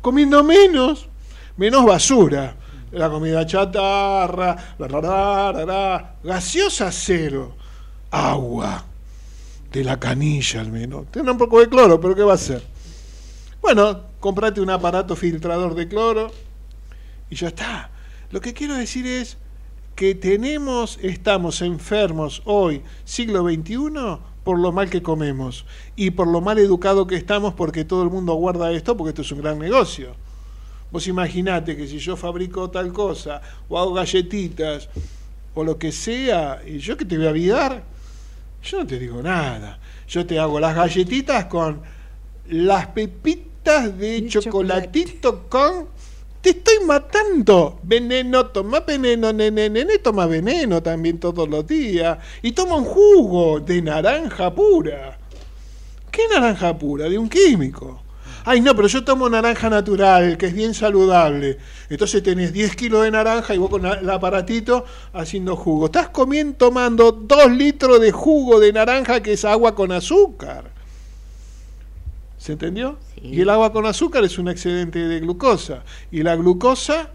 [0.01, 1.09] Comiendo menos
[1.57, 2.57] menos basura.
[2.93, 7.57] La comida chatarra, la, gaseosa cero,
[8.11, 8.85] agua,
[9.73, 11.07] de la canilla al menos.
[11.11, 12.63] Tiene un poco de cloro, pero ¿qué va a hacer?
[13.63, 16.31] Bueno, comprate un aparato filtrador de cloro
[17.31, 17.92] y ya está.
[18.33, 19.37] Lo que quiero decir es
[19.95, 25.67] que tenemos, estamos enfermos hoy, siglo XXI, por lo mal que comemos
[25.97, 29.21] y por lo mal educado que estamos porque todo el mundo guarda esto porque esto
[29.21, 30.17] es un gran negocio.
[30.91, 34.89] Vos imaginate que si yo fabrico tal cosa, o hago galletitas,
[35.55, 37.85] o lo que sea, y yo que te voy a olvidar,
[38.63, 39.79] yo no te digo nada.
[40.09, 41.83] Yo te hago las galletitas con
[42.49, 45.89] las pepitas de chocolatito con...
[46.43, 47.79] Te estoy matando.
[47.85, 52.19] Veneno, toma veneno, nene, nene, toma veneno también todos los días.
[52.43, 55.19] Y toma un jugo de naranja pura.
[56.11, 57.09] ¿Qué naranja pura?
[57.09, 58.03] De un químico.
[58.45, 61.59] Ay, no, pero yo tomo naranja natural, que es bien saludable.
[61.89, 65.87] Entonces tenés 10 kilos de naranja y vos con el aparatito haciendo jugo.
[65.87, 70.82] Estás comiendo, tomando 2 litros de jugo de naranja que es agua con azúcar.
[72.43, 72.99] ¿Se entendió?
[73.23, 75.85] Y el agua con azúcar es un excedente de glucosa.
[76.11, 77.11] Y la glucosa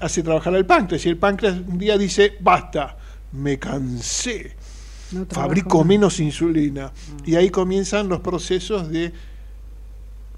[0.00, 1.06] hace trabajar al páncreas.
[1.06, 2.98] Y el páncreas un día dice, basta,
[3.32, 4.54] me cansé.
[5.30, 6.92] fabrico menos insulina.
[7.24, 9.14] Y ahí comienzan los procesos de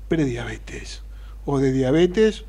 [0.07, 1.03] prediabetes
[1.44, 2.44] o de diabetes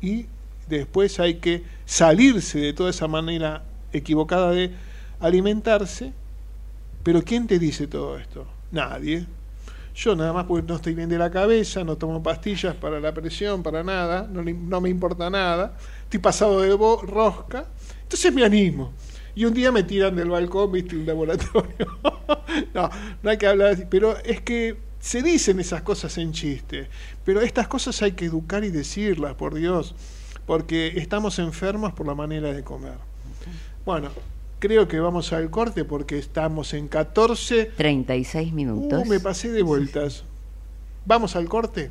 [0.00, 0.26] y
[0.68, 4.70] después hay que salirse de toda esa manera equivocada de
[5.18, 6.12] alimentarse.
[7.02, 8.46] Pero ¿quién te dice todo esto?
[8.70, 9.26] Nadie.
[9.94, 13.12] Yo nada más porque no estoy bien de la cabeza, no tomo pastillas para la
[13.12, 16.74] presión, para nada, no, no me importa nada, estoy pasado de
[17.06, 17.66] rosca,
[18.02, 18.92] entonces me animo.
[19.34, 21.98] Y un día me tiran del balcón, viste, un laboratorio.
[22.74, 22.90] no,
[23.22, 26.88] no hay que hablar pero es que se dicen esas cosas en chiste,
[27.24, 29.94] pero estas cosas hay que educar y decirlas, por Dios,
[30.46, 32.98] porque estamos enfermos por la manera de comer.
[33.84, 34.10] Bueno,
[34.62, 37.72] creo que vamos al corte porque estamos en 14...
[37.76, 39.02] 36 minutos.
[39.02, 40.22] Uh, me pasé de vueltas.
[41.04, 41.90] ¿Vamos al corte?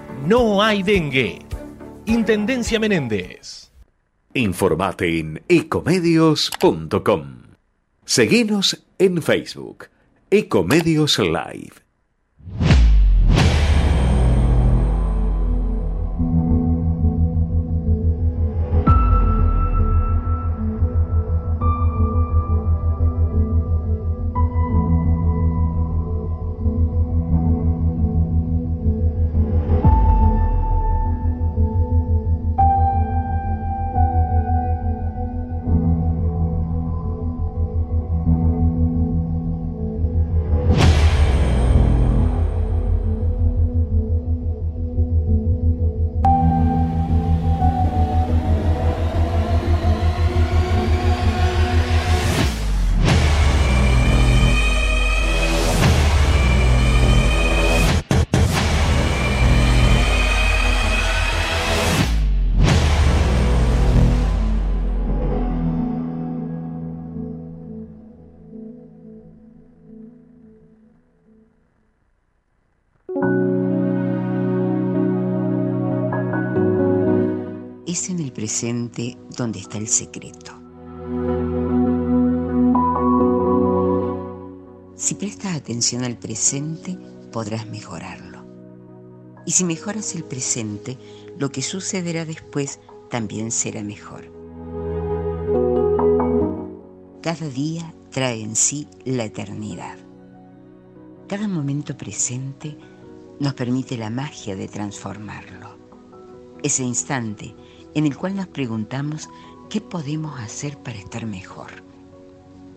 [0.25, 1.39] no hay dengue.
[2.05, 3.71] Intendencia Menéndez.
[4.33, 7.41] Informate en ecomedios.com.
[8.05, 9.87] Seguinos en Facebook.
[10.29, 11.80] Ecomedios Live.
[78.41, 80.51] Presente donde está el secreto.
[84.95, 86.97] Si prestas atención al presente,
[87.31, 88.43] podrás mejorarlo.
[89.45, 90.97] Y si mejoras el presente,
[91.37, 92.79] lo que sucederá después
[93.11, 94.31] también será mejor.
[97.21, 99.99] Cada día trae en sí la eternidad.
[101.27, 102.75] Cada momento presente
[103.39, 105.77] nos permite la magia de transformarlo.
[106.63, 107.53] Ese instante
[107.93, 109.29] en el cual nos preguntamos
[109.69, 111.71] qué podemos hacer para estar mejor.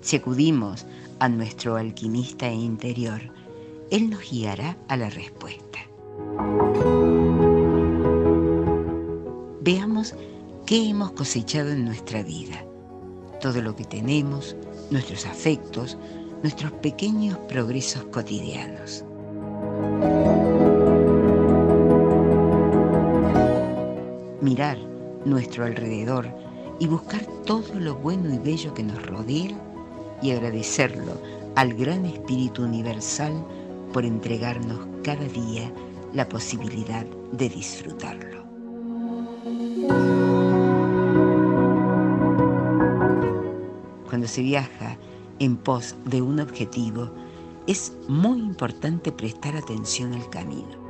[0.01, 0.87] Si acudimos
[1.19, 3.21] a nuestro alquimista interior,
[3.91, 5.79] Él nos guiará a la respuesta.
[9.62, 10.15] Veamos
[10.67, 12.65] qué hemos cosechado en nuestra vida,
[13.41, 14.55] todo lo que tenemos,
[14.91, 15.97] nuestros afectos,
[16.43, 19.05] nuestros pequeños progresos cotidianos.
[24.43, 24.93] Mirar
[25.25, 26.29] nuestro alrededor
[26.79, 29.59] y buscar todo lo bueno y bello que nos rodea
[30.22, 31.12] y agradecerlo
[31.57, 33.33] al gran Espíritu Universal
[33.93, 35.70] por entregarnos cada día
[36.12, 38.45] la posibilidad de disfrutarlo.
[44.09, 44.97] Cuando se viaja
[45.39, 47.11] en pos de un objetivo,
[47.66, 50.85] es muy importante prestar atención al camino.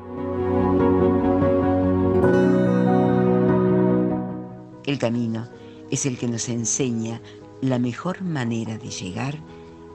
[4.86, 5.48] El camino
[5.90, 7.20] es el que nos enseña
[7.60, 9.38] la mejor manera de llegar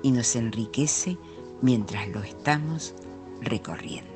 [0.02, 1.18] y nos enriquece
[1.62, 2.96] mientras lo estamos
[3.42, 4.10] recorriendo.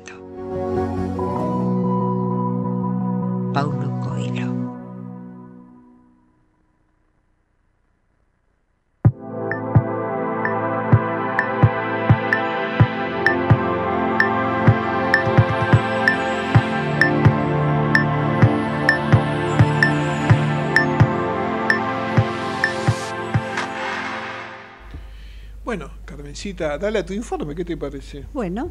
[26.56, 28.24] Dale a tu informe, ¿qué te parece?
[28.32, 28.70] Bueno,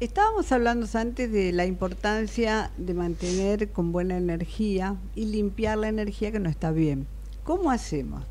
[0.00, 6.30] estábamos hablando antes de la importancia de mantener con buena energía y limpiar la energía
[6.30, 7.06] que no está bien.
[7.44, 8.24] ¿Cómo hacemos?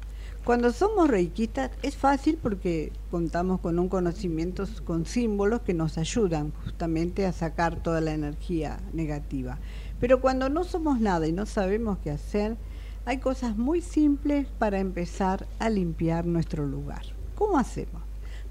[0.43, 6.51] Cuando somos reikistas es fácil porque contamos con un conocimiento con símbolos que nos ayudan
[6.63, 9.59] justamente a sacar toda la energía negativa.
[9.99, 12.57] Pero cuando no somos nada y no sabemos qué hacer,
[13.05, 17.03] hay cosas muy simples para empezar a limpiar nuestro lugar.
[17.35, 18.01] ¿Cómo hacemos?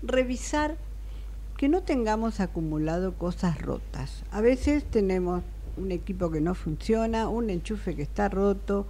[0.02, 0.76] Revisar
[1.56, 4.22] que no tengamos acumulado cosas rotas.
[4.30, 5.42] A veces tenemos
[5.76, 8.86] un equipo que no funciona, un enchufe que está roto.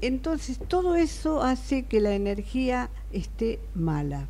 [0.00, 4.26] Entonces todo eso hace que la energía esté mala.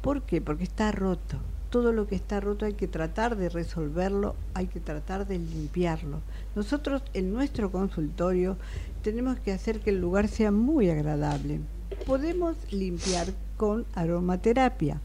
[0.00, 0.40] ¿Por qué?
[0.40, 1.38] Porque está roto.
[1.70, 6.20] Todo lo que está roto hay que tratar de resolverlo, hay que tratar de limpiarlo.
[6.54, 8.56] Nosotros en nuestro consultorio
[9.02, 11.60] tenemos que hacer que el lugar sea muy agradable.
[12.04, 15.00] Podemos limpiar con aromaterapia.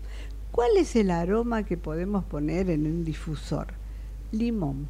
[0.57, 3.67] ¿Cuál es el aroma que podemos poner en un difusor?
[4.31, 4.87] Limón.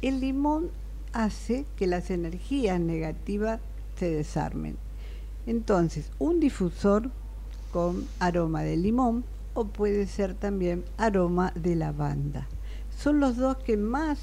[0.00, 0.70] El limón
[1.12, 3.58] hace que las energías negativas
[3.96, 4.76] se desarmen.
[5.44, 7.10] Entonces, un difusor
[7.72, 9.24] con aroma de limón
[9.54, 12.46] o puede ser también aroma de lavanda.
[12.96, 14.20] Son los dos que más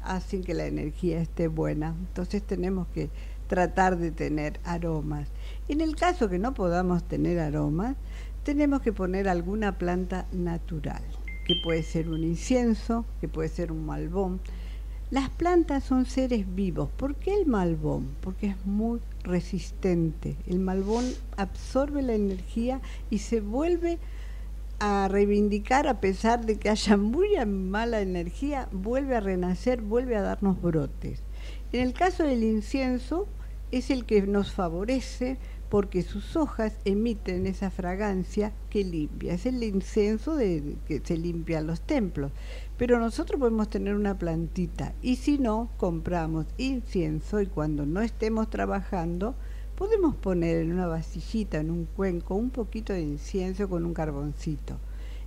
[0.00, 1.94] hacen que la energía esté buena.
[2.08, 3.10] Entonces tenemos que
[3.46, 5.28] tratar de tener aromas.
[5.68, 7.96] En el caso que no podamos tener aromas,
[8.48, 11.02] tenemos que poner alguna planta natural,
[11.44, 14.40] que puede ser un incienso, que puede ser un malbón.
[15.10, 16.88] Las plantas son seres vivos.
[16.96, 18.08] ¿Por qué el malbón?
[18.22, 20.34] Porque es muy resistente.
[20.46, 21.04] El malbón
[21.36, 22.80] absorbe la energía
[23.10, 23.98] y se vuelve
[24.78, 30.22] a reivindicar a pesar de que haya muy mala energía, vuelve a renacer, vuelve a
[30.22, 31.20] darnos brotes.
[31.72, 33.28] En el caso del incienso,
[33.72, 35.36] es el que nos favorece
[35.68, 39.34] porque sus hojas emiten esa fragancia que limpia.
[39.34, 42.32] Es el incenso de que se limpia los templos.
[42.76, 48.48] Pero nosotros podemos tener una plantita y si no, compramos incienso y cuando no estemos
[48.48, 49.34] trabajando,
[49.76, 54.78] podemos poner en una vasillita, en un cuenco, un poquito de incienso con un carboncito.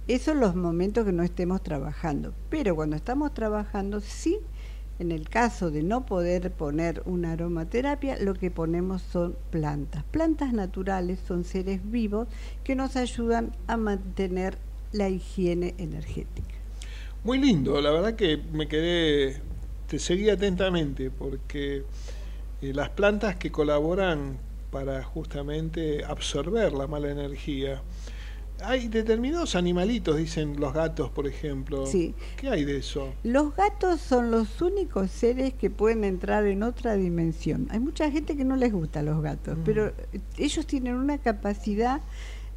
[0.07, 2.33] Eso en los momentos que no estemos trabajando.
[2.49, 4.39] Pero cuando estamos trabajando, sí
[5.01, 10.03] en el caso de no poder poner una aromaterapia, lo que ponemos son plantas.
[10.11, 12.27] Plantas naturales son seres vivos
[12.63, 14.59] que nos ayudan a mantener
[14.91, 16.53] la higiene energética.
[17.23, 19.41] Muy lindo, la verdad que me quedé,
[19.87, 21.83] te seguí atentamente porque
[22.61, 24.37] eh, las plantas que colaboran
[24.69, 27.81] para justamente absorber la mala energía.
[28.63, 31.85] Hay determinados animalitos, dicen los gatos, por ejemplo.
[31.85, 32.13] Sí.
[32.37, 33.13] ¿Qué hay de eso?
[33.23, 37.67] Los gatos son los únicos seres que pueden entrar en otra dimensión.
[37.71, 39.61] Hay mucha gente que no les gusta los gatos, Mm.
[39.63, 39.93] pero
[40.37, 42.01] ellos tienen una capacidad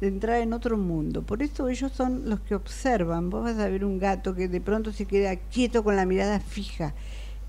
[0.01, 1.21] de entrar en otro mundo.
[1.21, 3.29] Por eso ellos son los que observan.
[3.29, 6.39] Vos vas a ver un gato que de pronto se queda quieto con la mirada
[6.39, 6.93] fija.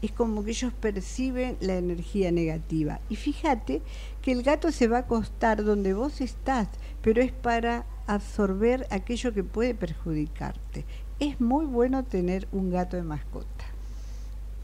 [0.02, 3.00] Es como que ellos perciben la energía negativa.
[3.08, 3.82] Y fíjate
[4.22, 6.68] que el gato se va a acostar donde vos estás,
[7.02, 10.86] pero es para absorber aquello que puede perjudicarte.
[11.18, 13.64] Es muy bueno tener un gato de mascota.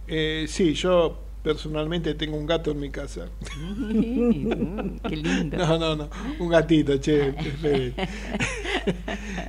[0.07, 3.33] Eh, sí, yo personalmente tengo un gato en mi casa.
[5.07, 5.57] Qué lindo.
[5.57, 7.35] No, no, no, un gatito, che.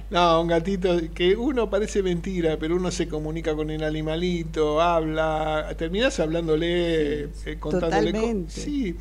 [0.10, 5.74] No, un gatito que uno parece mentira, pero uno se comunica con el animalito, habla,
[5.78, 8.62] terminás hablándole, eh, contándole co- totalmente.
[8.62, 8.96] Sí,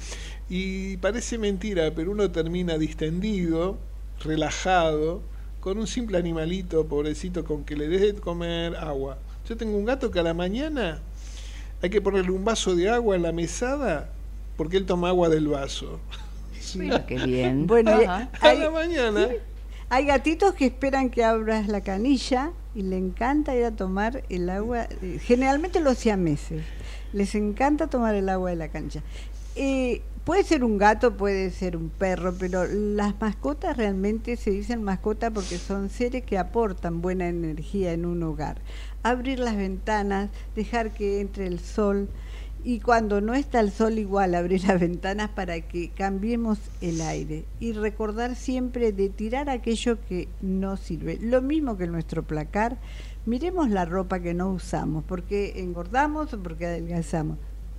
[0.48, 3.78] y parece mentira, pero uno termina distendido,
[4.24, 5.22] relajado,
[5.60, 9.18] con un simple animalito, pobrecito, con que le des de comer agua.
[9.48, 10.98] Yo tengo un gato que a la mañana
[11.82, 14.08] hay que ponerle un vaso de agua en la mesada
[14.56, 15.98] porque él toma agua del vaso.
[16.74, 17.66] Bueno, qué bien.
[17.66, 18.28] Bueno, Ajá.
[18.40, 19.28] A Hay- la mañana.
[19.88, 24.48] Hay gatitos que esperan que abras la canilla y le encanta ir a tomar el
[24.48, 26.62] agua, eh, generalmente los siameses,
[27.12, 29.02] les encanta tomar el agua de la cancha.
[29.54, 34.82] Eh, puede ser un gato, puede ser un perro, pero las mascotas realmente se dicen
[34.82, 38.60] mascota porque son seres que aportan buena energía en un hogar.
[39.02, 42.08] Abrir las ventanas, dejar que entre el sol,
[42.64, 47.44] y cuando no está el sol igual abrir las ventanas para que cambiemos el aire
[47.58, 51.18] y recordar siempre de tirar aquello que no sirve.
[51.20, 52.78] Lo mismo que nuestro placar,
[53.26, 57.38] miremos la ropa que no usamos, porque engordamos o porque adelgazamos.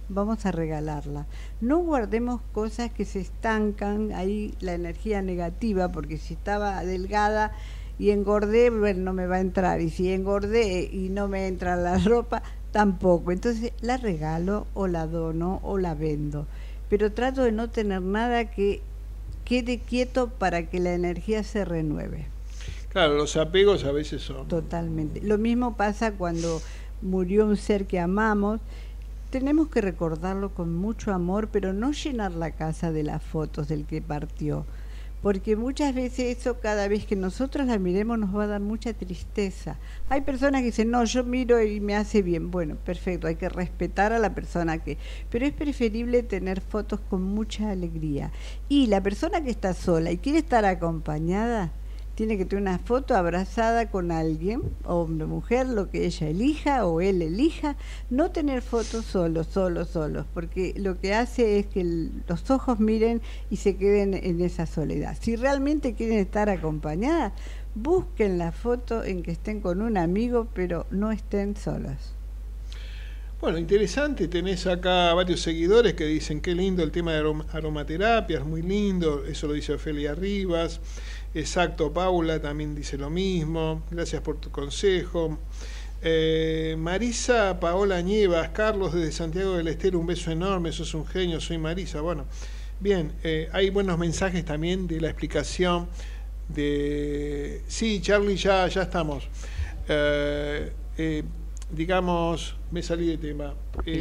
[0.09, 1.25] Vamos a regalarla.
[1.61, 7.51] No guardemos cosas que se estancan, ahí la energía negativa, porque si estaba delgada
[7.97, 9.81] y engordé, bueno, no me va a entrar.
[9.81, 13.31] Y si engordé y no me entra la ropa, tampoco.
[13.31, 16.47] Entonces la regalo o la dono o la vendo.
[16.89, 18.81] Pero trato de no tener nada que
[19.45, 22.27] quede quieto para que la energía se renueve.
[22.89, 24.47] Claro, los apegos a veces son.
[24.47, 25.21] Totalmente.
[25.21, 26.61] Lo mismo pasa cuando
[27.01, 28.59] murió un ser que amamos.
[29.33, 33.87] Tenemos que recordarlo con mucho amor, pero no llenar la casa de las fotos del
[33.87, 34.67] que partió.
[35.23, 38.93] Porque muchas veces eso, cada vez que nosotros la miremos, nos va a dar mucha
[38.93, 39.79] tristeza.
[40.07, 42.51] Hay personas que dicen, no, yo miro y me hace bien.
[42.51, 44.99] Bueno, perfecto, hay que respetar a la persona que...
[45.31, 48.31] Pero es preferible tener fotos con mucha alegría.
[48.69, 51.71] Y la persona que está sola y quiere estar acompañada,
[52.15, 57.01] tiene que tener una foto abrazada con alguien, hombre, mujer, lo que ella elija o
[57.01, 57.75] él elija,
[58.09, 61.83] no tener fotos solos, solos, solos, porque lo que hace es que
[62.27, 65.17] los ojos miren y se queden en esa soledad.
[65.19, 67.33] Si realmente quieren estar acompañadas,
[67.75, 72.13] busquen la foto en que estén con un amigo, pero no estén solas.
[73.41, 78.37] Bueno, interesante, tenés acá varios seguidores que dicen qué lindo el tema de arom- aromaterapia,
[78.39, 80.79] es muy lindo, eso lo dice Ofelia Rivas.
[81.35, 85.39] Exacto, Paula también dice lo mismo, gracias por tu consejo.
[86.03, 91.39] Eh, Marisa Paola Nievas, Carlos desde Santiago del Estero, un beso enorme, sos un genio,
[91.41, 92.01] soy Marisa.
[92.01, 92.25] Bueno,
[92.79, 95.87] bien, eh, hay buenos mensajes también de la explicación
[96.49, 97.61] de...
[97.67, 99.27] Sí, Charlie, ya, ya estamos.
[99.87, 101.23] Eh, eh,
[101.71, 103.53] digamos, me salí de tema.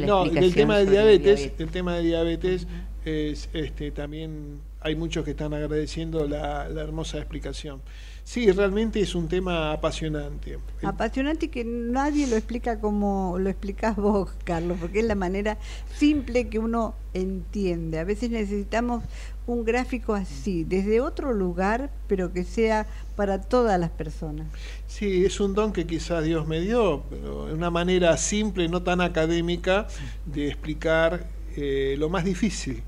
[0.05, 1.59] No, del tema de diabetes, diabetes.
[1.59, 2.67] el tema de diabetes
[3.05, 7.81] es este también hay muchos que están agradeciendo la, la hermosa explicación.
[8.25, 10.57] Sí, realmente es un tema apasionante.
[10.81, 15.57] Apasionante que nadie lo explica como lo explicás vos, Carlos, porque es la manera
[15.93, 17.99] simple que uno entiende.
[17.99, 19.03] A veces necesitamos
[19.45, 24.47] un gráfico así, desde otro lugar, pero que sea para todas las personas.
[24.87, 29.01] Sí, es un don que quizás Dios me dio, pero una manera simple, no tan
[29.01, 29.87] académica,
[30.25, 31.27] de explicar
[31.57, 32.83] eh, lo más difícil,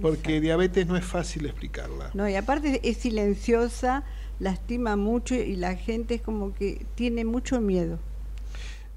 [0.00, 2.10] porque diabetes no es fácil explicarla.
[2.14, 4.04] No, y aparte es silenciosa,
[4.38, 7.98] lastima mucho y la gente es como que tiene mucho miedo.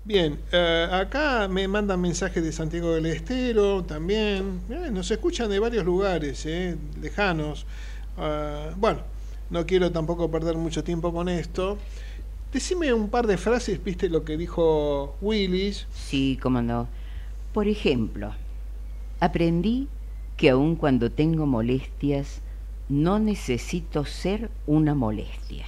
[0.03, 4.61] Bien, eh, acá me mandan mensajes de Santiago del Estero también.
[4.69, 7.65] Eh, nos escuchan de varios lugares, eh, lejanos.
[8.77, 9.01] Bueno,
[9.49, 11.77] no quiero tampoco perder mucho tiempo con esto.
[12.51, 15.87] Decime un par de frases, viste lo que dijo Willis.
[15.93, 16.87] Sí, cómo no.
[17.53, 18.33] Por ejemplo,
[19.19, 19.87] aprendí
[20.41, 22.41] que aun cuando tengo molestias,
[22.89, 25.67] no necesito ser una molestia.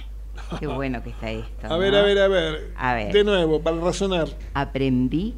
[0.58, 1.66] Qué bueno que está esto.
[1.72, 2.72] A ver, a ver, a ver.
[2.76, 3.12] A ver.
[3.12, 4.26] De nuevo, para razonar.
[4.52, 5.34] Aprendí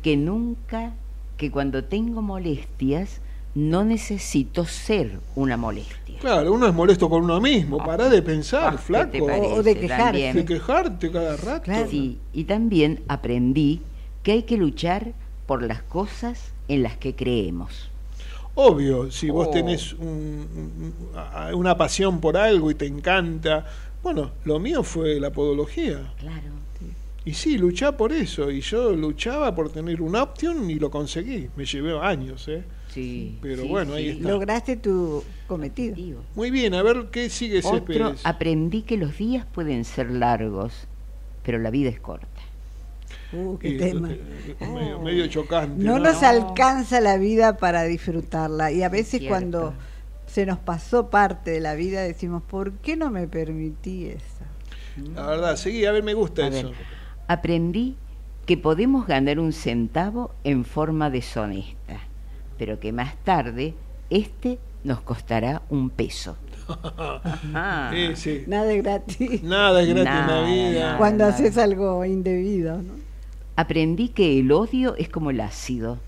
[0.00, 0.92] que nunca,
[1.36, 3.20] que cuando tengo molestias,
[3.56, 6.20] no necesito ser una molestia.
[6.20, 7.78] Claro, uno es molesto con uno mismo.
[7.78, 9.26] Pará de pensar, Ah, ¿qué flaco.
[9.26, 9.54] parece?
[9.54, 9.62] O.
[9.64, 11.62] De quejarte cada rato.
[11.62, 11.88] Claro.
[11.90, 13.80] Sí, y también aprendí
[14.22, 15.14] que hay que luchar
[15.46, 17.90] por las cosas en las que creemos.
[18.60, 19.50] Obvio, si vos Oh.
[19.52, 20.92] tenés un-
[21.54, 23.64] una pasión por algo y te encanta.
[24.02, 26.12] Bueno, lo mío fue la podología.
[26.18, 26.58] Claro.
[27.24, 28.50] Y sí, luchá por eso.
[28.50, 31.48] Y yo luchaba por tener un Option y lo conseguí.
[31.56, 32.64] Me llevé años, ¿eh?
[32.92, 33.38] Sí.
[33.42, 34.28] Pero sí, bueno, ahí está.
[34.28, 36.22] Lograste tu cometido.
[36.34, 38.20] Muy bien, a ver qué sigue Otro, Céspedes.
[38.24, 40.72] aprendí que los días pueden ser largos,
[41.44, 42.26] pero la vida es corta.
[43.32, 44.10] Uh, qué Y, tema.
[44.10, 45.82] eh, eh, medio, medio chocante.
[45.84, 46.04] No ¿no?
[46.04, 49.28] nos alcanza la vida para disfrutarla y a veces Cierto.
[49.28, 49.74] cuando
[50.26, 54.24] se nos pasó parte de la vida decimos, ¿por qué no me permití eso?
[55.14, 56.68] La verdad, seguí, a ver, me gusta A eso.
[56.68, 56.76] ver,
[57.28, 57.96] aprendí
[58.46, 62.00] que podemos ganar un centavo en forma deshonesta,
[62.58, 63.74] pero que más tarde
[64.10, 66.36] este nos costará un peso.
[66.68, 67.90] Ajá.
[67.92, 68.44] Sí, sí.
[68.46, 70.80] Nada es gratis Nada es gratis en Nada, la vida.
[70.80, 70.98] nada.
[70.98, 72.78] cuando haces algo indebido.
[72.82, 72.92] ¿no?
[73.62, 75.98] Aprendí que el odio es como el ácido,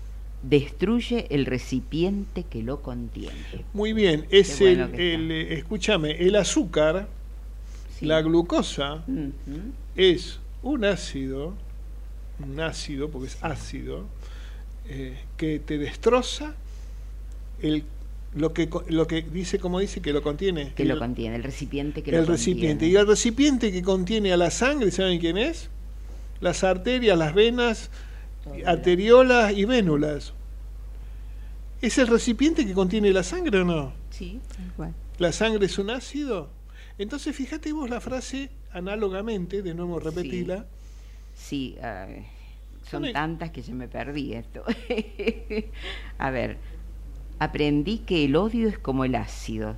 [0.41, 3.35] destruye el recipiente que lo contiene.
[3.73, 7.09] Muy bien, es bueno el, eh, escúchame, el azúcar,
[7.99, 8.05] Sí.
[8.05, 9.03] la glucosa,
[9.97, 11.53] es un ácido,
[12.39, 14.05] un ácido, porque es ácido,
[14.87, 16.55] eh, que te destroza
[17.61, 17.83] el,
[18.33, 20.71] lo, que, lo que dice, como dice, que lo contiene.
[20.73, 22.85] Que lo el, contiene, el recipiente que el lo recipiente.
[22.85, 22.93] contiene.
[22.93, 25.69] Y el recipiente que contiene a la sangre, ¿saben quién es?
[26.41, 27.89] Las arterias, las venas,
[28.65, 30.33] arteriolas y vénulas.
[31.81, 33.93] ¿Es el recipiente que contiene la sangre o no?
[34.09, 34.39] Sí.
[34.55, 34.93] Tal cual.
[35.19, 36.49] ¿La sangre es un ácido?
[36.97, 40.65] Entonces, fíjate vos la frase análogamente, de nuevo repetirla.
[41.35, 41.75] Sí,
[42.89, 44.63] son tantas que yo me perdí esto.
[46.17, 46.57] A ver,
[47.39, 49.75] aprendí que el odio es como el ácido,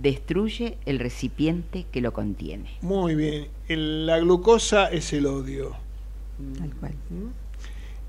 [0.00, 2.70] destruye el recipiente que lo contiene.
[2.80, 3.48] Muy bien.
[3.68, 5.76] El- la glucosa es el odio.
[6.58, 6.94] Tal cual.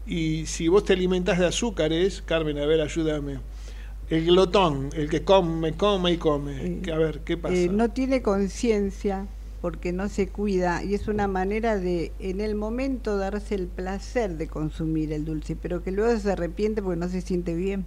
[0.06, 3.40] Y si vos te alimentás de azúcares, Carmen, a ver, ayúdame.
[4.10, 6.82] El glotón, el que come, come y come.
[6.86, 7.56] Eh, a ver, ¿qué pasa?
[7.56, 9.28] Eh, no tiene conciencia
[9.62, 14.36] porque no se cuida y es una manera de en el momento darse el placer
[14.36, 17.86] de consumir el dulce, pero que luego se arrepiente porque no se siente bien.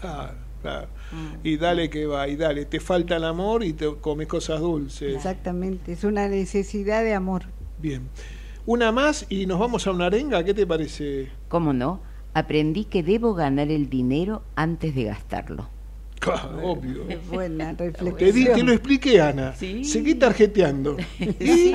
[0.00, 0.86] Claro, claro.
[1.10, 1.46] Mm.
[1.46, 2.64] Y dale que va, y dale.
[2.64, 5.16] Te falta el amor y te comes cosas dulces.
[5.16, 7.46] Exactamente, es una necesidad de amor.
[7.80, 8.02] Bien.
[8.66, 10.42] Una más y nos vamos a una arenga.
[10.44, 11.28] ¿Qué te parece?
[11.48, 12.00] ¿Cómo no?
[12.34, 15.68] Aprendí que debo ganar el dinero antes de gastarlo.
[16.18, 17.08] Claro, obvio.
[17.08, 18.68] Es buena Te, di- te lo reflexión.
[18.70, 19.54] expliqué, Ana.
[19.54, 19.84] Sí.
[19.84, 20.96] Seguí tarjeteando.
[21.20, 21.72] Y,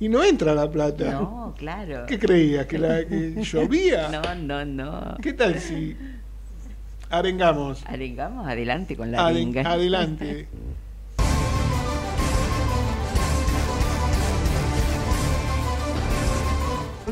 [0.00, 1.12] y no entra la plata.
[1.12, 2.06] No, claro.
[2.06, 2.66] ¿Qué creías?
[2.66, 4.08] ¿Que, la, que llovía?
[4.08, 5.16] No, no, no.
[5.22, 5.94] ¿Qué tal si
[7.10, 7.84] arengamos?
[7.86, 9.62] Arengamos adelante con la arenga.
[9.62, 10.48] adelante.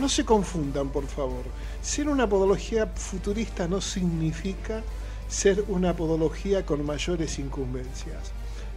[0.09, 1.45] No se confundan, por favor.
[1.83, 4.83] Ser una podología futurista no significa
[5.29, 8.33] ser una podología con mayores incumbencias.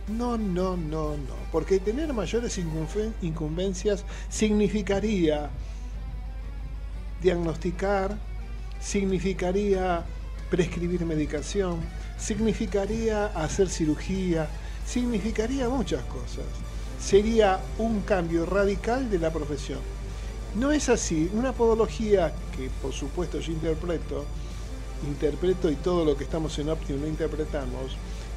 [0.09, 1.36] No, no, no, no.
[1.49, 5.49] Porque tener mayores incumben- incumbencias significaría
[7.23, 8.17] diagnosticar,
[8.82, 10.03] significaría
[10.49, 11.79] prescribir medicación,
[12.17, 14.49] significaría hacer cirugía,
[14.86, 16.43] significaría muchas cosas.
[16.99, 19.79] Sería un cambio radical de la profesión.
[20.56, 21.30] No es así.
[21.34, 24.26] Una podología que por supuesto yo interpreto,
[25.08, 27.95] interpreto y todo lo que estamos en Optium lo interpretamos,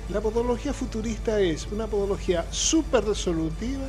[0.09, 3.87] la podología futurista es una podología súper resolutiva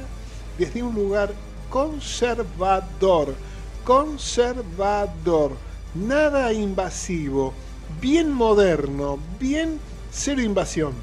[0.58, 1.34] desde un lugar
[1.70, 3.36] conservador,
[3.84, 5.52] conservador,
[5.94, 7.54] nada invasivo,
[8.02, 9.80] bien moderno, bien
[10.12, 10.94] cero invasión,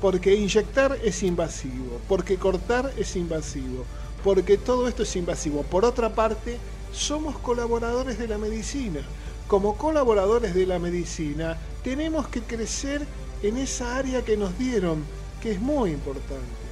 [0.00, 3.84] porque inyectar es invasivo, porque cortar es invasivo,
[4.24, 5.62] porque todo esto es invasivo.
[5.62, 6.56] Por otra parte,
[6.92, 9.00] somos colaboradores de la medicina.
[9.46, 13.06] Como colaboradores de la medicina, tenemos que crecer
[13.42, 15.04] en esa área que nos dieron,
[15.42, 16.64] que es muy importante.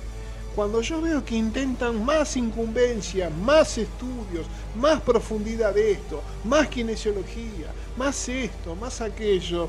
[0.56, 7.72] Cuando yo veo que intentan más incumbencia, más estudios, más profundidad de esto, más kinesiología,
[7.98, 9.68] más esto, más aquello,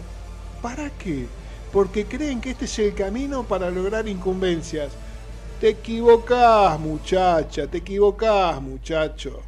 [0.62, 1.26] ¿para qué?
[1.74, 4.92] Porque creen que este es el camino para lograr incumbencias.
[5.64, 9.40] Te equivocás, muchacha, te equivocás, muchacho.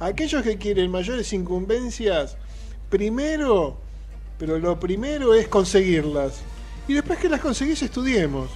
[0.00, 2.36] Aquellos que quieren mayores incumbencias,
[2.90, 3.76] primero,
[4.40, 6.40] pero lo primero es conseguirlas.
[6.88, 8.50] Y después que las conseguís, estudiemos.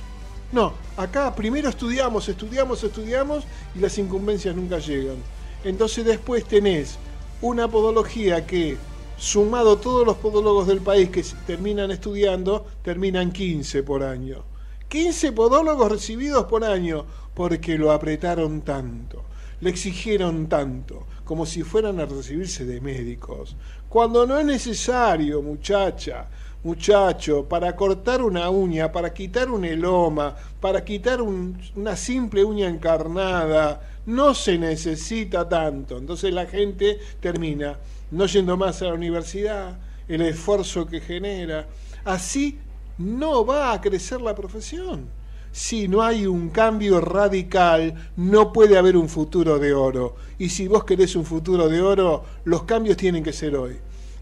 [0.50, 3.44] No, acá primero estudiamos, estudiamos, estudiamos
[3.76, 5.18] y las incumbencias nunca llegan.
[5.62, 6.98] Entonces después tenés
[7.40, 8.78] una podología que
[9.16, 14.55] sumado todos los podólogos del país que terminan estudiando, terminan 15 por año.
[14.97, 19.24] 15 podólogos recibidos por año, porque lo apretaron tanto,
[19.61, 23.57] le exigieron tanto, como si fueran a recibirse de médicos.
[23.90, 26.28] Cuando no es necesario, muchacha,
[26.64, 33.82] muchacho, para cortar una uña, para quitar un eloma, para quitar una simple uña encarnada,
[34.07, 35.99] no se necesita tanto.
[35.99, 37.78] Entonces la gente termina
[38.12, 39.76] no yendo más a la universidad,
[40.09, 41.66] el esfuerzo que genera.
[42.03, 42.61] Así
[42.99, 45.09] no va a crecer la profesión.
[45.53, 50.16] Si no hay un cambio radical, no puede haber un futuro de oro.
[50.38, 53.76] Y si vos querés un futuro de oro, los cambios tienen que ser hoy.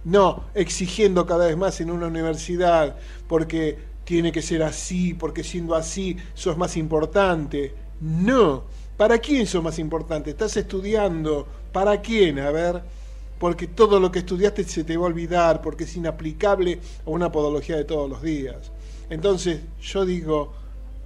[0.05, 2.97] No exigiendo cada vez más en una universidad,
[3.27, 7.75] porque tiene que ser así, porque siendo así sos más importante.
[8.01, 8.65] No.
[8.97, 10.31] ¿Para quién sos más importante?
[10.31, 11.49] ¿Estás estudiando?
[11.73, 12.39] ¿Para quién?
[12.39, 12.83] A ver
[13.45, 17.31] porque todo lo que estudiaste se te va a olvidar, porque es inaplicable a una
[17.31, 18.73] podología de todos los días.
[19.11, 20.55] Entonces yo digo,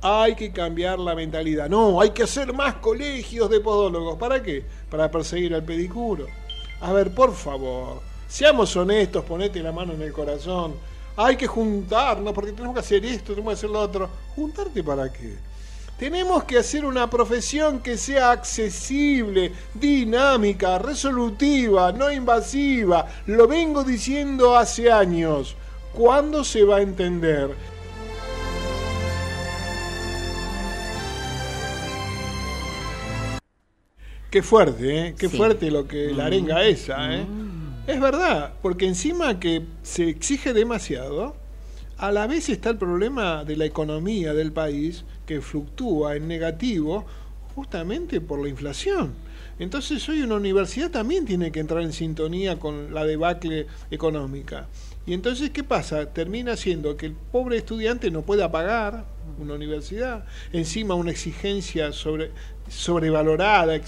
[0.00, 1.68] hay que cambiar la mentalidad.
[1.68, 4.16] No, hay que hacer más colegios de podólogos.
[4.18, 4.62] ¿Para qué?
[4.88, 6.26] Para perseguir al pedicuro.
[6.80, 10.74] A ver, por favor, seamos honestos, ponete la mano en el corazón.
[11.16, 14.08] Hay que juntarnos porque tenemos que hacer esto, tenemos que hacer lo otro.
[14.36, 15.34] ¿Juntarte para qué?
[15.98, 23.08] Tenemos que hacer una profesión que sea accesible, dinámica, resolutiva, no invasiva.
[23.26, 25.56] Lo vengo diciendo hace años.
[25.92, 27.50] ¿Cuándo se va a entender?
[34.30, 35.14] Qué fuerte, ¿eh?
[35.18, 37.24] Qué fuerte lo que la arenga esa, ¿eh?
[37.24, 37.90] Mm.
[37.90, 41.34] Es verdad, porque encima que se exige demasiado,
[41.98, 47.04] a la vez está el problema de la economía del país que fluctúa en negativo
[47.56, 49.14] justamente por la inflación.
[49.58, 54.68] Entonces hoy una universidad también tiene que entrar en sintonía con la debacle económica.
[55.08, 56.12] Y entonces, ¿qué pasa?
[56.12, 59.06] Termina siendo que el pobre estudiante no pueda pagar
[59.38, 62.30] una universidad, encima una exigencia sobre,
[62.68, 63.80] sobrevalorada,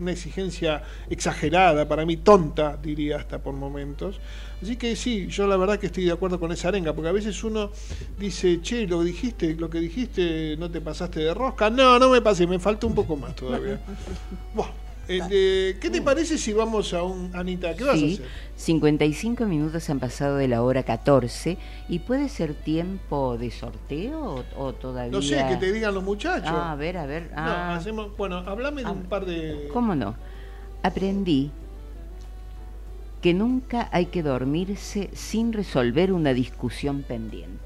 [0.00, 4.18] una exigencia exagerada, para mí tonta, diría hasta por momentos.
[4.62, 7.12] Así que sí, yo la verdad que estoy de acuerdo con esa arenga, porque a
[7.12, 7.70] veces uno
[8.18, 11.68] dice, che, lo dijiste, lo que dijiste, no te pasaste de rosca.
[11.68, 13.78] No, no me pasé, me falta un poco más todavía.
[15.08, 17.30] Eh, ¿Qué te parece si vamos a un...
[17.34, 18.26] Anita, ¿qué vas a hacer?
[18.56, 24.72] 55 minutos han pasado de la hora 14 y puede ser tiempo de sorteo o,
[24.72, 25.12] todavía...
[25.12, 26.50] No sé, que te digan los muchachos.
[26.50, 27.30] Ah, a ver, a ver.
[27.34, 27.80] Ah.
[28.16, 29.68] bueno, háblame de un ah, par de...
[29.72, 30.16] ¿Cómo no?
[30.82, 31.50] Aprendí
[33.20, 37.65] que nunca hay que dormirse sin resolver una discusión pendiente.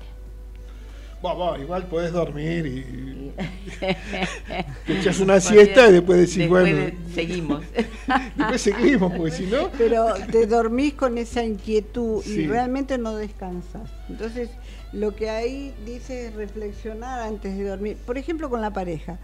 [1.60, 3.32] Igual puedes dormir y
[4.86, 6.92] te echas una siesta y después decís, bueno.
[7.14, 7.62] seguimos.
[8.36, 9.70] después seguimos, porque si no.
[9.76, 13.90] Pero te dormís con esa inquietud y realmente no descansas.
[14.08, 14.50] Entonces,
[14.92, 17.96] lo que ahí dice es reflexionar antes de dormir.
[18.04, 19.18] Por ejemplo, con la pareja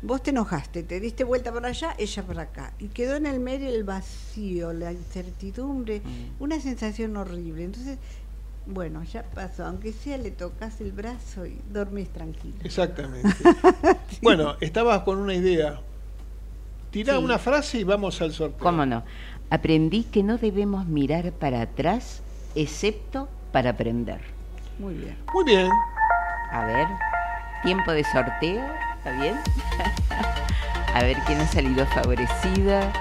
[0.00, 3.40] vos te enojaste, te diste vuelta para allá, ella para acá, y quedó en el
[3.40, 6.42] medio el vacío, la incertidumbre, mm.
[6.42, 7.64] una sensación horrible.
[7.64, 7.98] Entonces,
[8.68, 12.56] bueno, ya pasó, aunque sea le tocas el brazo y dormís tranquilo.
[12.62, 13.28] Exactamente.
[14.20, 15.80] Bueno, estabas con una idea.
[16.90, 18.58] Tira una frase y vamos al sorteo.
[18.58, 19.04] ¿Cómo no?
[19.48, 22.20] Aprendí que no debemos mirar para atrás,
[22.56, 24.20] excepto para aprender.
[24.78, 25.16] Muy bien.
[25.32, 25.70] Muy bien.
[26.50, 26.88] A ver,
[27.62, 28.64] tiempo de sorteo.
[28.96, 29.36] ¿Está bien?
[30.94, 32.92] a ver quién ha salido favorecida.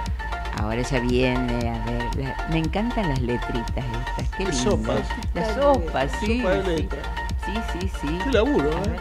[0.60, 4.58] Ahora ya viene, a ver, me encantan las letritas estas, qué lindo.
[4.58, 5.08] Sopas.
[5.34, 6.42] Las sopas, sí.
[6.42, 7.00] Sopa de letra.
[7.46, 8.20] Sí, sí, sí.
[8.24, 8.96] Qué laburo, ¿eh?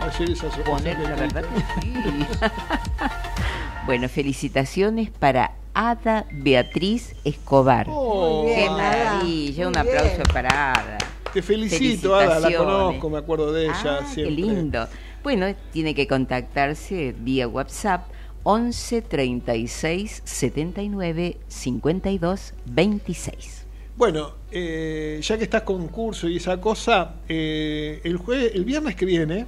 [0.00, 0.70] Hacer esas sopas.
[0.70, 2.26] Poner, la verdad que sí.
[3.86, 7.86] bueno, felicitaciones para Ada Beatriz Escobar.
[7.90, 10.98] Oh, qué maravilla, un aplauso para Ada.
[11.34, 14.24] Te felicito, Ada, la conozco, me acuerdo de ella ah, siempre.
[14.24, 14.88] Qué lindo.
[15.22, 18.08] Bueno, tiene que contactarse vía WhatsApp
[18.48, 23.66] 11 36 79 52 26.
[23.96, 28.94] Bueno, eh, ya que estás con curso y esa cosa, eh, el, jueves, el viernes
[28.94, 29.46] que viene,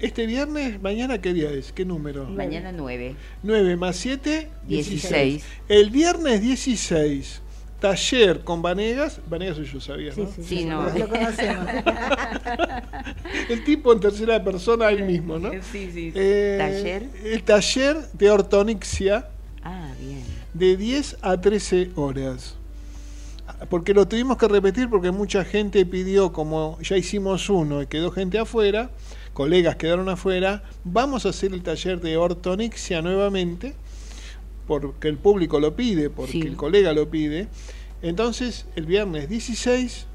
[0.00, 2.24] este viernes, mañana qué día es, qué número?
[2.24, 3.14] Mañana 9.
[3.44, 5.12] 9 más 7, 16.
[5.12, 5.44] 16.
[5.68, 7.42] El viernes 16
[7.80, 9.20] taller con Vanegas.
[9.28, 10.26] Vanegas yo sabía, ¿no?
[10.26, 10.88] Sí, sí, no.
[10.90, 11.66] Lo conocemos.
[13.48, 15.50] el tipo en tercera persona, él mismo, ¿no?
[15.72, 16.12] Sí, sí.
[16.14, 17.08] Eh, ¿Taller?
[17.24, 19.28] El taller de ortonixia.
[19.62, 20.24] Ah, bien.
[20.54, 22.56] De 10 a 13 horas.
[23.70, 28.10] Porque lo tuvimos que repetir porque mucha gente pidió, como ya hicimos uno y quedó
[28.10, 28.90] gente afuera,
[29.32, 33.74] colegas quedaron afuera, vamos a hacer el taller de ortonixia nuevamente
[34.66, 37.48] porque el público lo pide, porque el colega lo pide,
[38.02, 40.06] Entonces, el viernes 16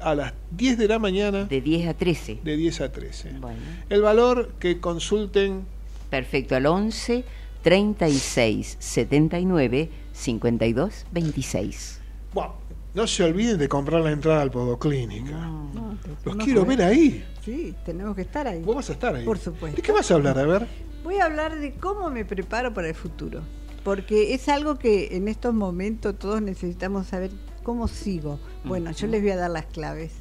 [0.00, 2.40] a las 10 de la mañana, De 10 a 13.
[2.42, 3.32] de 10 a 13.
[3.40, 5.64] Bueno, El valor que consulten,
[6.10, 6.56] perfecto.
[6.56, 7.24] Al 11
[7.62, 12.00] 36 79 52 26.
[12.34, 12.54] bueno,
[12.94, 15.30] no se olviden de comprar la entrada al Podoclínica.
[15.30, 17.24] No, te- Los no quiero ver ahí.
[17.44, 18.60] Sí, tenemos que estar ahí.
[18.62, 19.24] Vos vas a estar ahí.
[19.24, 19.76] Por supuesto.
[19.76, 20.38] ¿De qué vas a hablar?
[20.38, 20.66] A ver.
[21.02, 23.40] Voy a hablar de cómo me preparo para el futuro,
[23.84, 27.30] porque es algo que en estos momentos todos necesitamos saber
[27.62, 28.38] cómo sigo.
[28.64, 30.12] Bueno, yo les voy a dar las claves.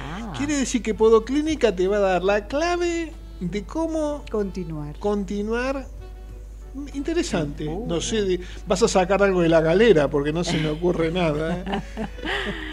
[0.00, 4.98] Ah, Quiere decir que Podoclínica te va a dar la clave de cómo Continuar.
[4.98, 5.86] continuar.
[6.92, 7.66] Interesante.
[7.66, 7.86] Uh.
[7.86, 11.10] No sé, de- vas a sacar algo de la galera porque no se me ocurre
[11.10, 11.82] nada.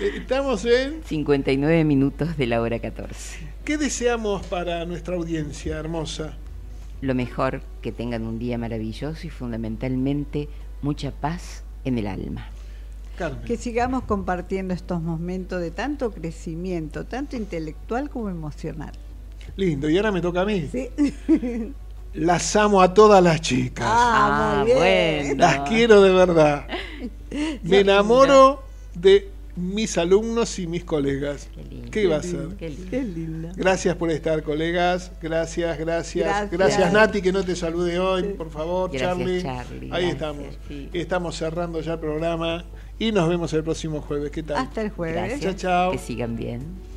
[0.01, 1.01] Eh, Estamos en.
[1.05, 3.39] 59 minutos de la hora 14.
[3.63, 6.35] ¿Qué deseamos para nuestra audiencia hermosa?
[7.03, 10.47] Lo mejor, que tengan un día maravilloso y fundamentalmente
[10.81, 12.47] mucha paz en el alma.
[13.17, 13.43] Carmen.
[13.43, 18.93] Que sigamos compartiendo estos momentos de tanto crecimiento, tanto intelectual como emocional.
[19.57, 19.89] Lindo.
[19.89, 20.69] Y ahora me toca a mí.
[20.71, 20.87] ¿Sí?
[22.13, 23.85] Las amo a todas las chicas.
[23.89, 24.77] Ah, muy bien.
[24.77, 25.35] bueno.
[25.43, 26.67] Las quiero de verdad.
[27.63, 31.47] Me enamoro de mis alumnos y mis colegas.
[31.53, 31.91] Qué lindo.
[31.91, 32.47] ¿Qué va a ser?
[32.57, 33.49] Qué lindo.
[33.49, 33.61] Qué.
[33.61, 35.11] Gracias por estar, colegas.
[35.21, 36.25] Gracias, gracias.
[36.25, 36.51] Gracias.
[36.51, 39.41] Gracias, Nati, que no te salude hoy, por favor, Gracias, Charlie.
[39.41, 39.85] Charlie.
[39.85, 40.45] Ahí Gracias, estamos.
[40.67, 40.89] sí.
[40.93, 42.65] Estamos cerrando ya el programa
[42.97, 44.31] y nos vemos el próximo jueves.
[44.31, 44.57] ¿Qué tal?
[44.57, 45.15] Hasta el jueves.
[45.15, 45.41] Gracias.
[45.41, 45.91] Chao, chao.
[45.91, 46.92] Que sigan bien.